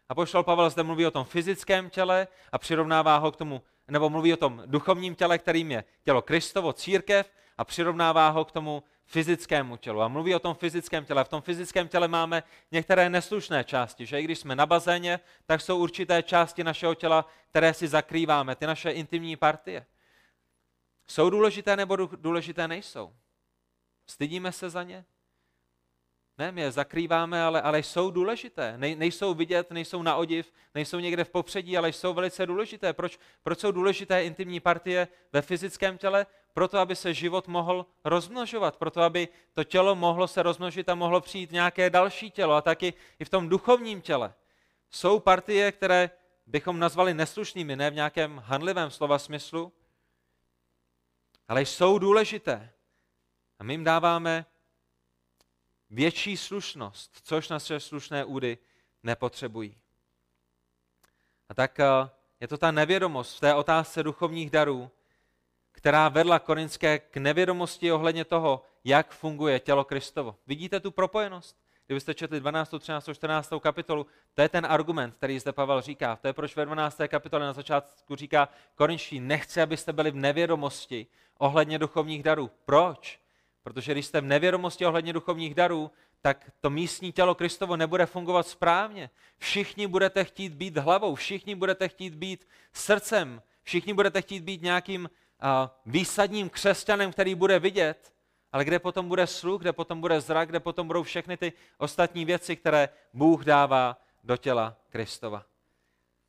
[0.10, 4.10] A poštol Pavel zde mluví o tom fyzickém těle a přirovnává ho k tomu, nebo
[4.10, 8.84] mluví o tom duchovním těle, kterým je tělo Kristovo, církev, a přirovnává ho k tomu
[9.12, 10.02] fyzickému tělu.
[10.02, 11.24] A mluví o tom fyzickém těle.
[11.24, 15.62] V tom fyzickém těle máme některé neslušné části, že i když jsme na bazéně, tak
[15.62, 19.86] jsou určité části našeho těla, které si zakrýváme, ty naše intimní partie.
[21.08, 23.14] Jsou důležité nebo důležité nejsou?
[24.08, 25.06] Stydíme se za ně?
[26.38, 28.78] Ne, my je zakrýváme, ale, ale jsou důležité.
[28.78, 32.94] Ne, nejsou vidět, nejsou na odiv, nejsou někde v popředí, ale jsou velice důležité.
[32.94, 36.26] Proč, proč jsou důležité intimní partie ve fyzickém těle?
[36.54, 41.22] Proto, aby se život mohl rozmnožovat, proto, aby to tělo mohlo se rozmnožit a mohlo
[41.22, 42.54] přijít nějaké další tělo.
[42.54, 44.34] A taky i v tom duchovním těle.
[44.90, 46.10] Jsou partie, které
[46.46, 49.74] bychom nazvali neslušnými, ne v nějakém hanlivém slova smyslu,
[51.48, 52.74] ale jsou důležité.
[53.60, 54.46] A my jim dáváme
[55.90, 58.58] větší slušnost, což naše slušné údy
[59.04, 59.78] nepotřebují.
[61.50, 61.86] A tak eh,
[62.40, 64.92] je to ta nevědomost v té otázce duchovních darů,
[65.72, 70.36] která vedla Korinské k nevědomosti ohledně toho, jak funguje tělo Kristovo.
[70.48, 71.58] Vidíte tu propojenost?
[71.86, 73.54] Kdybyste četli 12., 13., 14.
[73.60, 76.16] kapitolu, to je ten argument, který zde Pavel říká.
[76.16, 77.02] To je proč ve 12.
[77.08, 81.08] kapitole na začátku říká Korinští, nechci, abyste byli v nevědomosti
[81.38, 82.52] ohledně duchovních darů.
[82.66, 83.20] Proč?
[83.64, 88.48] Protože když jste v nevědomosti ohledně duchovních darů, tak to místní tělo Kristovo nebude fungovat
[88.48, 89.10] správně.
[89.38, 95.10] Všichni budete chtít být hlavou, všichni budete chtít být srdcem, všichni budete chtít být nějakým
[95.86, 98.14] výsadním křesťanem, který bude vidět,
[98.52, 102.26] ale kde potom bude sluch, kde potom bude zrak, kde potom budou všechny ty ostatní
[102.26, 105.46] věci, které Bůh dává do těla Kristova.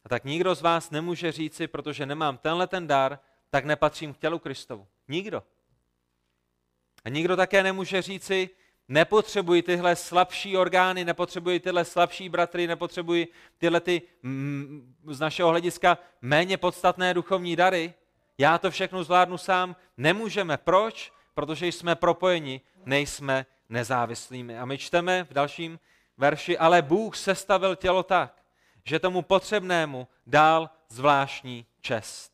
[0.04, 3.18] A tak nikdo z vás nemůže říci, protože nemám tenhle ten dar,
[3.50, 4.86] tak nepatřím k tělu Kristovu.
[5.08, 5.42] Nikdo.
[7.04, 8.50] A nikdo také nemůže říci,
[8.88, 15.98] nepotřebuji tyhle slabší orgány, nepotřebuji tyhle slabší bratry, nepotřebuji tyhle ty mm, z našeho hlediska
[16.22, 17.94] méně podstatné duchovní dary.
[18.38, 19.76] Já to všechno zvládnu sám.
[19.96, 20.56] Nemůžeme.
[20.56, 21.12] Proč?
[21.34, 24.58] Protože jsme propojeni, nejsme nezávislými.
[24.58, 25.78] A my čteme v dalším
[26.16, 28.42] verši, ale Bůh sestavil tělo tak,
[28.84, 32.32] že tomu potřebnému dal zvláštní čest.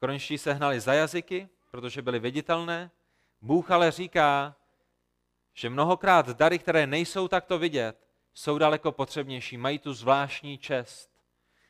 [0.00, 2.90] Korinští se hnali za jazyky, protože byly viditelné.
[3.40, 4.56] Bůh ale říká,
[5.54, 11.15] že mnohokrát dary, které nejsou takto vidět, jsou daleko potřebnější, mají tu zvláštní čest.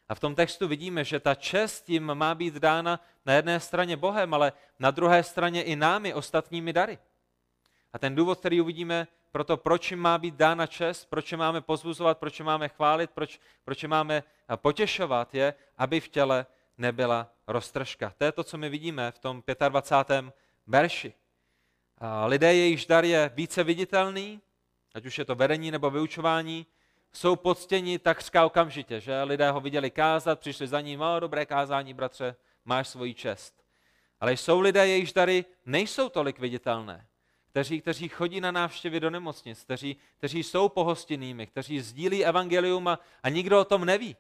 [0.09, 3.97] A v tom textu vidíme, že ta čest jim má být dána na jedné straně
[3.97, 6.99] Bohem, ale na druhé straně i námi, ostatními dary.
[7.93, 11.39] A ten důvod, který uvidíme pro to, proč jim má být dána čest, proč je
[11.39, 14.23] máme pozbuzovat, proč je máme chválit, proč, proč je máme
[14.57, 16.47] potěšovat, je, aby v těle
[16.79, 18.13] nebyla roztržka.
[18.19, 20.25] To je to, co my vidíme v tom 25.
[20.67, 21.15] verši.
[22.27, 24.41] Lidé, jejichž dar je více viditelný,
[24.95, 26.67] ať už je to vedení nebo vyučování,
[27.13, 31.95] jsou poctěni takřka okamžitě, že lidé ho viděli kázat, přišli za ním, o, dobré kázání,
[31.95, 33.65] bratře, máš svoji čest.
[34.21, 37.07] Ale jsou lidé, jejichž dary nejsou tolik viditelné,
[37.51, 42.99] kteří, kteří chodí na návštěvy do nemocnic, kteří, kteří jsou pohostinnými, kteří sdílí evangelium a,
[43.23, 44.17] a nikdo o tom neví.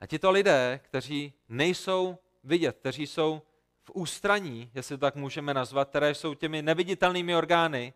[0.00, 3.42] A tito lidé, kteří nejsou vidět, kteří jsou
[3.84, 7.94] v ústraní, jestli to tak můžeme nazvat, které jsou těmi neviditelnými orgány,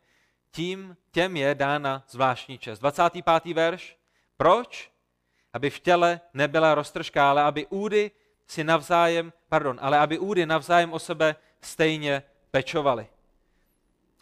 [0.52, 2.78] tím těm je dána zvláštní čest.
[2.78, 3.44] 25.
[3.54, 3.96] verš.
[4.36, 4.92] Proč?
[5.52, 8.10] Aby v těle nebyla roztržka, ale aby údy
[8.46, 13.06] si navzájem, pardon, ale aby údy navzájem o sebe stejně pečovali.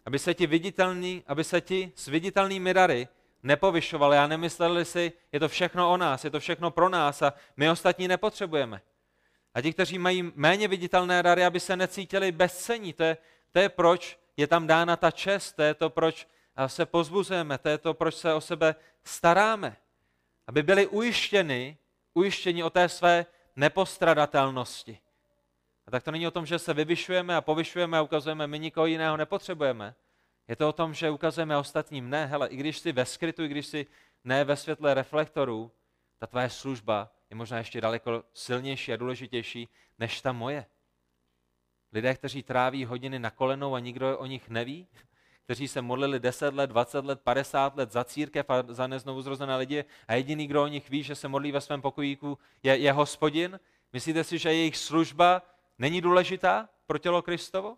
[0.05, 3.07] Aby se ti viditelní, aby se ti s viditelnými dary
[3.43, 7.33] nepovyšovali a nemysleli si, je to všechno o nás, je to všechno pro nás a
[7.57, 8.81] my ostatní nepotřebujeme.
[9.53, 13.17] A ti, kteří mají méně viditelné dary, aby se necítili bezcení, to je,
[13.51, 16.27] to je proč je tam dána ta čest, to je to, proč
[16.67, 19.77] se pozbuzujeme, to je to, proč se o sebe staráme.
[20.47, 21.77] Aby byli ujištěni,
[22.13, 24.99] ujištěni o té své nepostradatelnosti.
[25.87, 28.85] A tak to není o tom, že se vyvyšujeme a povyšujeme a ukazujeme, my nikoho
[28.85, 29.95] jiného nepotřebujeme,
[30.47, 33.47] je to o tom, že ukazujeme ostatním, ne, hele, i když jsi ve skrytu, i
[33.47, 33.87] když jsi
[34.23, 35.71] ne ve světle reflektorů,
[36.17, 39.69] ta tvoje služba je možná ještě daleko silnější a důležitější
[39.99, 40.65] než ta moje.
[41.91, 44.87] Lidé, kteří tráví hodiny na kolenou a nikdo o nich neví,
[45.43, 49.55] kteří se modlili 10 let, 20 let, 50 let za církev a za neznovu zrozené
[49.55, 52.91] lidi a jediný, kdo o nich ví, že se modlí ve svém pokojíku, je, je
[52.91, 53.59] hospodin.
[53.93, 55.41] Myslíte si, že jejich služba
[55.77, 57.77] není důležitá pro tělo Kristovo?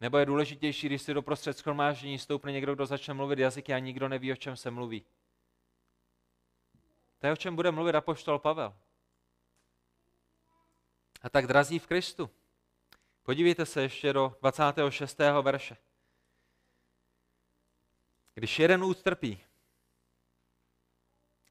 [0.00, 4.08] Nebo je důležitější, když si doprostřed schromáždění stoupne někdo, kdo začne mluvit jazyky a nikdo
[4.08, 5.04] neví, o čem se mluví.
[7.18, 8.74] To je, o čem bude mluvit apoštol Pavel.
[11.22, 12.30] A tak drazí v Kristu.
[13.22, 15.18] Podívejte se ještě do 26.
[15.42, 15.76] verše.
[18.34, 19.40] Když jeden úd trpí,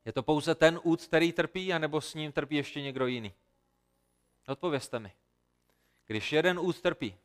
[0.05, 3.34] je to pouze ten úd, který trpí, anebo s ním trpí ještě někdo jiný?
[4.47, 5.11] Odpovězte mi.
[6.05, 7.17] Když jeden úd trpí,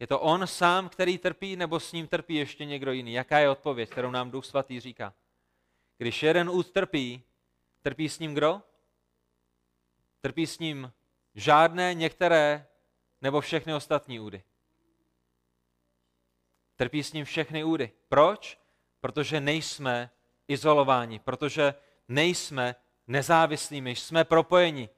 [0.00, 3.12] je to on sám, který trpí, nebo s ním trpí ještě někdo jiný?
[3.12, 5.14] Jaká je odpověď, kterou nám Duch Svatý říká?
[5.98, 7.22] Když jeden úd trpí,
[7.82, 8.62] trpí s ním kdo?
[10.20, 10.92] Trpí s ním
[11.36, 12.66] žádné, některé
[13.22, 14.42] nebo všechny ostatní údy.
[16.76, 17.92] Trpí s ním všechny údy.
[18.08, 18.58] Proč?
[19.00, 20.10] Protože nejsme
[20.48, 21.74] izolováni, protože
[22.08, 22.74] nejsme
[23.06, 24.88] nezávislými, jsme propojeni.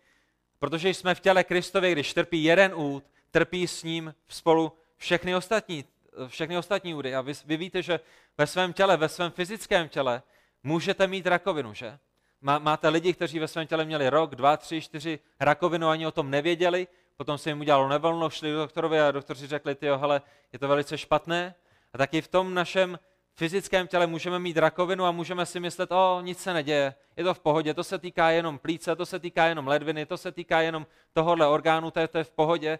[0.59, 5.85] Protože jsme v těle Kristově, když trpí jeden úd, trpí s ním spolu všechny ostatní,
[6.27, 7.15] všechny ostatní údy.
[7.15, 8.01] A vy, vy víte, že
[8.39, 10.23] ve svém těle, ve svém fyzickém těle
[10.63, 11.99] můžete mít rakovinu, že?
[12.41, 16.11] Má, máte lidi, kteří ve svém těle měli rok, dva, tři, čtyři rakovinu, ani o
[16.11, 16.87] tom nevěděli,
[17.17, 20.23] potom se jim udělalo nevolno, šli do doktorovi a doktoři řekli, ty hele,
[20.53, 21.55] je to velice špatné.
[21.93, 22.99] A taky v tom našem
[23.35, 27.35] fyzickém těle můžeme mít rakovinu a můžeme si myslet, o, nic se neděje, je to
[27.35, 30.61] v pohodě, to se týká jenom plíce, to se týká jenom ledviny, to se týká
[30.61, 32.79] jenom tohohle orgánu, to je, to je v pohodě.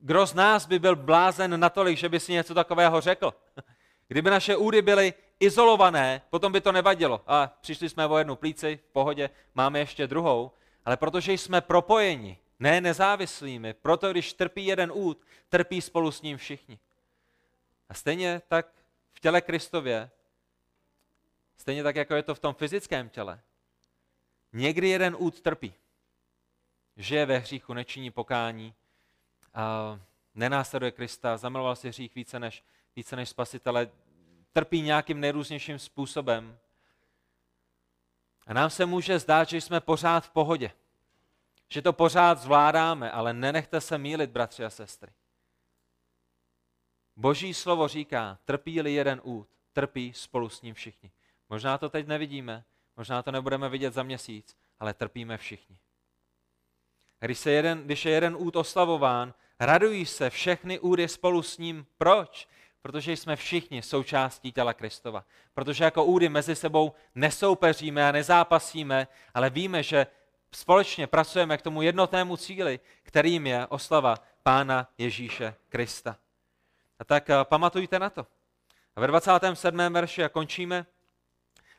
[0.00, 3.34] Kdo z nás by byl blázen natolik, že by si něco takového řekl?
[4.08, 7.24] Kdyby naše údy byly izolované, potom by to nevadilo.
[7.26, 10.52] A přišli jsme o jednu plíci, v pohodě, máme ještě druhou.
[10.84, 16.36] Ale protože jsme propojeni, ne nezávislými, proto když trpí jeden úd, trpí spolu s ním
[16.36, 16.78] všichni.
[17.88, 18.66] A stejně tak
[19.12, 20.10] v těle Kristově,
[21.56, 23.40] stejně tak, jako je to v tom fyzickém těle,
[24.52, 25.74] někdy jeden úd trpí.
[26.96, 28.74] Žije ve hříchu, nečiní pokání,
[29.54, 29.98] a
[30.34, 32.64] nenásleduje Krista, zamiloval si hřích více než,
[32.98, 33.90] více než spasitele,
[34.52, 36.58] trpí nějakým nejrůznějším způsobem.
[38.46, 40.70] A nám se může zdát, že jsme pořád v pohodě.
[41.68, 45.12] Že to pořád zvládáme, ale nenechte se mílit, bratři a sestry.
[47.16, 51.10] Boží slovo říká, trpí-li jeden úd, trpí spolu s ním všichni.
[51.48, 52.64] Možná to teď nevidíme,
[52.96, 55.78] možná to nebudeme vidět za měsíc, ale trpíme všichni.
[57.20, 61.86] Když, se jeden, když je jeden úd oslavován, radují se všechny údy spolu s ním.
[61.98, 62.48] Proč?
[62.88, 65.24] Protože jsme všichni součástí těla Kristova.
[65.54, 70.06] Protože jako údy mezi sebou nesoupeříme a nezápasíme, ale víme, že
[70.52, 76.16] společně pracujeme k tomu jednotnému cíli, kterým je oslava Pána Ježíše Krista.
[76.98, 78.26] A tak eh, pamatujte na to.
[78.96, 79.78] A ve 27.
[79.90, 80.86] verši a končíme.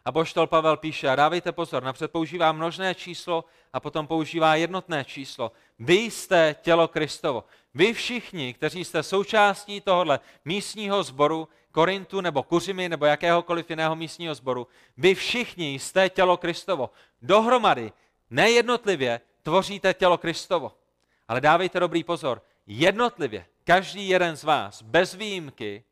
[0.05, 5.05] A boštol Pavel píše, a dávejte pozor, napřed používá množné číslo a potom používá jednotné
[5.05, 5.51] číslo.
[5.79, 7.43] Vy jste tělo Kristovo.
[7.73, 14.35] Vy všichni, kteří jste součástí tohohle místního sboru, Korintu nebo Kuřimy nebo jakéhokoliv jiného místního
[14.35, 14.67] sboru,
[14.97, 16.89] vy všichni jste tělo Kristovo.
[17.21, 17.91] Dohromady,
[18.29, 20.77] nejednotlivě, tvoříte tělo Kristovo.
[21.27, 25.83] Ale dávejte dobrý pozor, jednotlivě, každý jeden z vás, bez výjimky,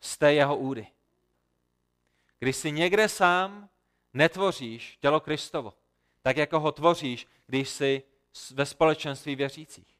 [0.00, 0.86] jste jeho údy.
[2.38, 3.68] Když si někde sám
[4.14, 5.72] netvoříš tělo Kristovo,
[6.22, 8.02] tak jako ho tvoříš, když jsi
[8.54, 9.95] ve společenství věřících.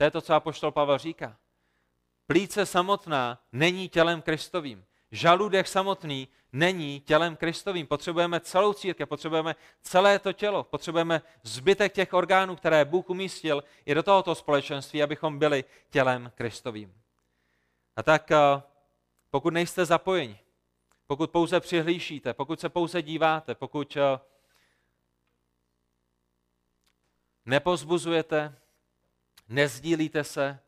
[0.00, 1.36] To je to, co apoštol Pavel říká.
[2.26, 4.84] Plíce samotná není tělem Kristovým.
[5.10, 7.86] Žaludek samotný není tělem Kristovým.
[7.86, 13.94] Potřebujeme celou církev, potřebujeme celé to tělo, potřebujeme zbytek těch orgánů, které Bůh umístil i
[13.94, 16.94] do tohoto společenství, abychom byli tělem Kristovým.
[17.96, 18.36] A tak eh,
[19.30, 20.40] pokud nejste zapojeni,
[21.06, 24.20] pokud pouze přihlíšíte, pokud se pouze díváte, pokud eh,
[27.46, 28.56] nepozbuzujete,
[29.50, 30.58] nezdílíte se,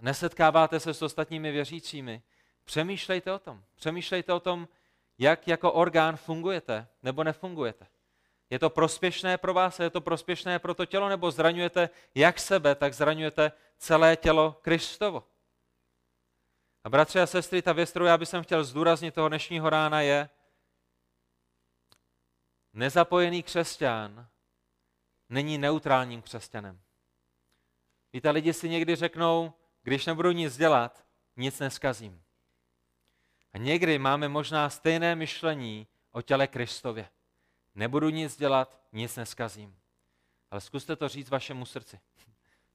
[0.00, 2.22] nesetkáváte se s ostatními věřícími,
[2.64, 3.64] přemýšlejte o tom.
[3.76, 4.68] Přemýšlejte o tom,
[5.18, 7.86] jak jako orgán fungujete nebo nefungujete.
[8.50, 12.74] Je to prospěšné pro vás, je to prospěšné pro to tělo, nebo zraňujete jak sebe,
[12.74, 15.24] tak zraňujete celé tělo Kristovo.
[16.84, 20.28] A bratři a sestry, ta věc, kterou já bych chtěl zdůraznit toho dnešního rána je,
[22.72, 24.28] nezapojený křesťan
[25.28, 26.80] není neutrálním křesťanem.
[28.12, 29.52] Víte, lidi si někdy řeknou,
[29.82, 31.04] když nebudu nic dělat,
[31.36, 32.22] nic neskazím.
[33.52, 37.08] A někdy máme možná stejné myšlení o těle Kristově.
[37.74, 39.76] Nebudu nic dělat, nic neskazím.
[40.50, 42.00] Ale zkuste to říct vašemu srdci.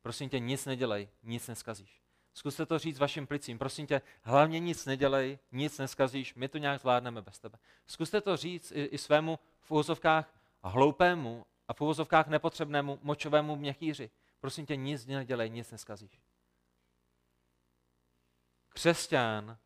[0.01, 2.01] Prosím tě, nic nedělej, nic neskazíš.
[2.33, 3.59] Zkuste to říct vašim plicím.
[3.59, 7.57] Prosím tě, hlavně nic nedělej, nic neskazíš, my to nějak zvládneme bez tebe.
[7.87, 10.33] Zkuste to říct i, i svému v úvozovkách
[10.63, 14.09] hloupému a v úvozovkách nepotřebnému močovému měchýři.
[14.45, 16.21] Prosím tě, nic nedělej, nic neskazíš.
[18.69, 19.57] Křesťan,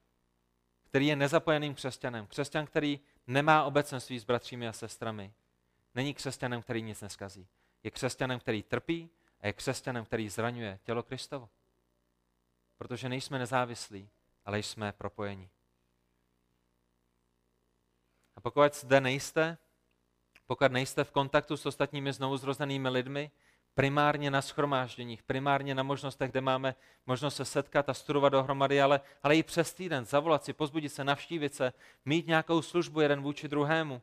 [0.84, 5.34] který je nezapojeným křesťanem, křesťan, který nemá obecenství s bratřími a sestrami,
[5.95, 7.47] není křesťanem, který nic neskazí.
[7.84, 9.09] Je křesťanem, který trpí
[9.39, 11.49] a je křesťanem, který zraňuje tělo Kristovo.
[12.77, 14.09] Protože nejsme nezávislí,
[14.45, 15.49] ale jsme propojeni.
[18.36, 19.57] A pokud zde nejste,
[20.47, 23.32] pokud nejste v kontaktu s ostatními znovu zrozenými lidmi,
[23.80, 26.75] primárně na schromážděních, primárně na možnostech, kde máme
[27.05, 31.03] možnost se setkat a studovat dohromady, ale, ale i přes týden, zavolat si, pozbudit se,
[31.03, 31.73] navštívit se,
[32.05, 34.01] mít nějakou službu jeden vůči druhému.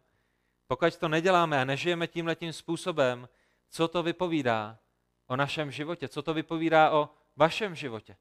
[0.66, 3.28] Pokud to neděláme a nežijeme tímhletím způsobem,
[3.68, 4.78] co to vypovídá
[5.26, 8.16] o našem životě, co to vypovídá o vašem životě.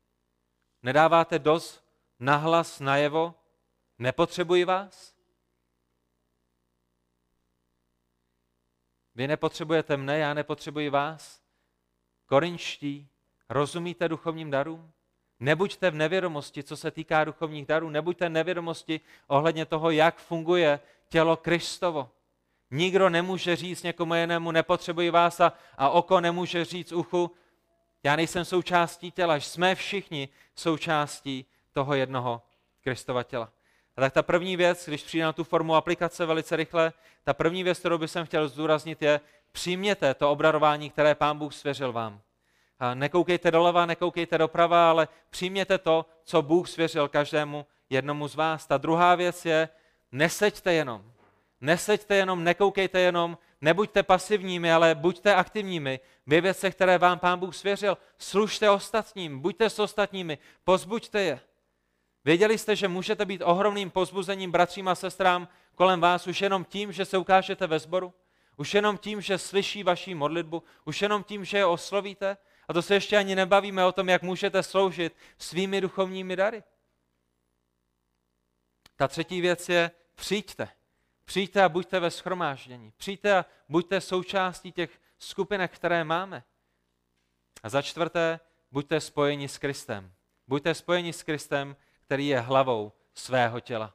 [0.83, 1.83] Nedáváte dost
[2.19, 3.35] nahlas najevo,
[3.99, 5.15] nepotřebuji vás?
[9.15, 11.44] Vy nepotřebujete mne, já nepotřebuji vás?
[12.25, 13.07] Korinští,
[13.49, 14.91] rozumíte duchovním darům?
[15.39, 20.79] Nebuďte v nevědomosti, co se týká duchovních darů, nebuďte v nevědomosti ohledně toho, jak funguje
[21.09, 22.09] tělo Kristovo.
[22.71, 27.31] Nikdo nemůže říct někomu jinému, nepotřebuji vás a, a oko nemůže říct uchu,
[28.03, 32.41] já nejsem součástí těla, jsme všichni součástí toho jednoho
[32.83, 33.51] Kristova těla.
[33.97, 37.63] A tak ta první věc, když přijde na tu formu aplikace velice rychle, ta první
[37.63, 39.19] věc, kterou bych chtěl zdůraznit, je
[39.55, 42.21] přijměte to obrarování, které Pán Bůh svěřil vám.
[42.93, 48.67] Nekoukejte doleva, nekoukejte doprava, ale přijměte to, co Bůh svěřil každému jednomu z vás.
[48.67, 49.69] Ta druhá věc je,
[50.11, 51.11] neseďte jenom.
[51.61, 57.55] Neseďte jenom, nekoukejte jenom, nebuďte pasivními, ale buďte aktivními ve věcech, které vám Pán Bůh
[57.55, 57.97] svěřil.
[58.17, 61.39] Služte ostatním, buďte s ostatními, pozbuďte je.
[62.25, 66.91] Věděli jste, že můžete být ohromným pozbuzením bratřím a sestrám kolem vás už jenom tím,
[66.91, 68.13] že se ukážete ve sboru?
[68.57, 70.63] Už jenom tím, že slyší vaší modlitbu?
[70.85, 72.37] Už jenom tím, že je oslovíte?
[72.67, 76.63] A to se ještě ani nebavíme o tom, jak můžete sloužit svými duchovními dary.
[78.95, 80.69] Ta třetí věc je přijďte.
[81.25, 82.93] Přijďte a buďte ve schromáždění.
[82.97, 86.43] Přijďte a buďte součástí těch skupinek, které máme.
[87.63, 88.39] A za čtvrté,
[88.71, 90.13] buďte spojeni s Kristem.
[90.47, 93.93] Buďte spojeni s Kristem, který je hlavou svého těla.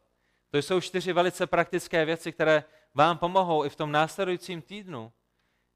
[0.51, 2.65] To jsou čtyři velice praktické věci, které
[2.95, 5.13] vám pomohou i v tom následujícím týdnu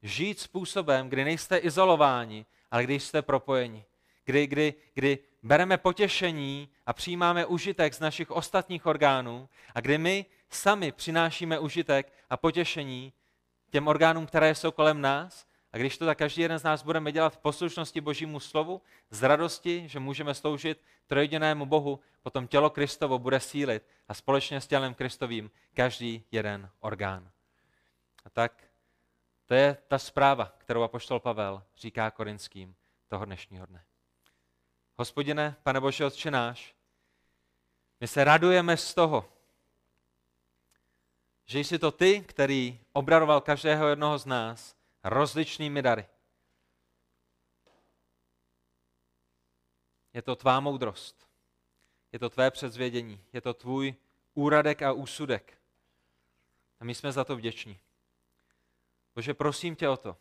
[0.01, 3.85] žít způsobem, kdy nejste izolováni, ale když jste propojeni.
[4.25, 10.25] Kdy, kdy, kdy bereme potěšení a přijímáme užitek z našich ostatních orgánů a kdy my
[10.49, 13.13] sami přinášíme užitek a potěšení
[13.69, 15.45] těm orgánům, které jsou kolem nás
[15.75, 19.23] a když to tak každý jeden z nás budeme dělat v poslušnosti Božímu slovu, z
[19.23, 24.93] radosti, že můžeme sloužit trojedinému Bohu, potom tělo Kristovo bude sílit a společně s tělem
[24.93, 27.31] Kristovým každý jeden orgán.
[28.25, 28.63] A tak
[29.45, 32.75] to je ta zpráva, kterou apoštol Pavel říká korinským
[33.07, 33.83] toho dnešního dne.
[34.97, 36.75] Hospodine, pane Bože, Otče náš,
[37.99, 39.25] my se radujeme z toho,
[41.45, 44.75] že jsi to ty, který obraroval každého jednoho z nás
[45.05, 46.05] rozličnými dary.
[50.13, 51.29] Je to tvá moudrost.
[52.11, 53.23] Je to tvé předzvědění.
[53.33, 53.95] Je to tvůj
[54.33, 55.57] úradek a úsudek.
[56.79, 57.79] A my jsme za to vděční.
[59.15, 60.17] Bože, prosím tě o to,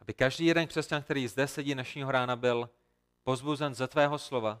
[0.00, 2.70] aby každý jeden křesťan, který zde sedí dnešního rána, byl
[3.22, 4.60] pozbuzen ze tvého slova,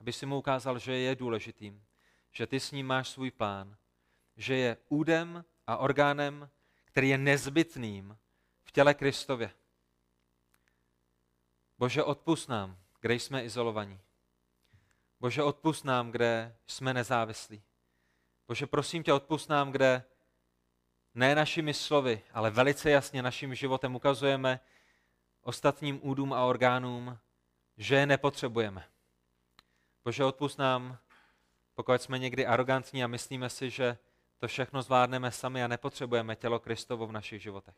[0.00, 1.84] aby si mu ukázal, že je důležitým,
[2.32, 3.76] že ty s ním máš svůj plán,
[4.36, 6.50] že je údem a orgánem,
[6.94, 8.18] který je nezbytným
[8.64, 9.50] v těle Kristově.
[11.78, 14.00] Bože, odpust nám, kde jsme izolovaní.
[15.20, 17.62] Bože, odpust nám, kde jsme nezávislí.
[18.48, 20.04] Bože, prosím tě, odpust nám, kde
[21.14, 24.60] ne našimi slovy, ale velice jasně naším životem ukazujeme
[25.42, 27.18] ostatním údům a orgánům,
[27.76, 28.88] že je nepotřebujeme.
[30.04, 30.98] Bože, odpust nám,
[31.74, 33.98] pokud jsme někdy arrogantní a myslíme si, že
[34.44, 37.74] to všechno zvládneme sami a nepotřebujeme tělo Kristovo v našich životech.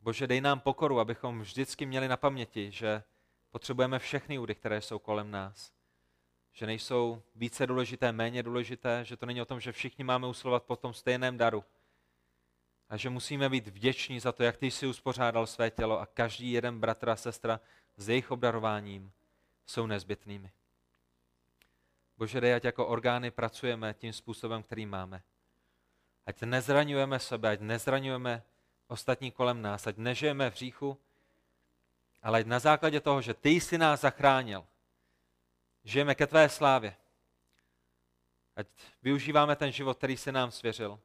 [0.00, 3.02] Bože, dej nám pokoru, abychom vždycky měli na paměti, že
[3.50, 5.72] potřebujeme všechny údy, které jsou kolem nás.
[6.52, 10.62] Že nejsou více důležité, méně důležité, že to není o tom, že všichni máme usilovat
[10.62, 11.64] po tom stejném daru.
[12.88, 16.52] A že musíme být vděční za to, jak ty jsi uspořádal své tělo a každý
[16.52, 17.60] jeden bratr a sestra
[17.96, 19.12] s jejich obdarováním
[19.66, 20.50] jsou nezbytnými.
[22.18, 25.22] Bože, dej, ať jako orgány pracujeme tím způsobem, který máme.
[26.26, 28.42] Ať nezraňujeme sebe, ať nezraňujeme
[28.88, 30.98] ostatní kolem nás, ať nežijeme v říchu,
[32.22, 34.66] ale ať na základě toho, že ty jsi nás zachránil,
[35.84, 36.96] žijeme ke tvé slávě.
[38.56, 38.66] Ať
[39.02, 41.00] využíváme ten život, který jsi nám svěřil.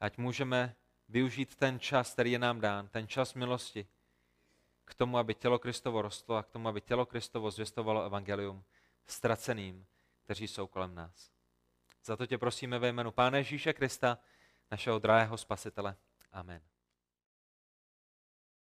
[0.00, 0.74] Ať můžeme
[1.08, 3.86] využít ten čas, který je nám dán, ten čas milosti,
[4.84, 8.64] k tomu, aby tělo Kristovo rostlo a k tomu, aby tělo Kristovo zvěstovalo evangelium
[9.06, 9.86] ztraceným,
[10.24, 11.30] kteří jsou kolem nás.
[12.04, 14.18] Za to tě prosíme ve jménu Pána Ježíše Krista,
[14.70, 15.96] našeho drahého spasitele.
[16.32, 16.62] Amen.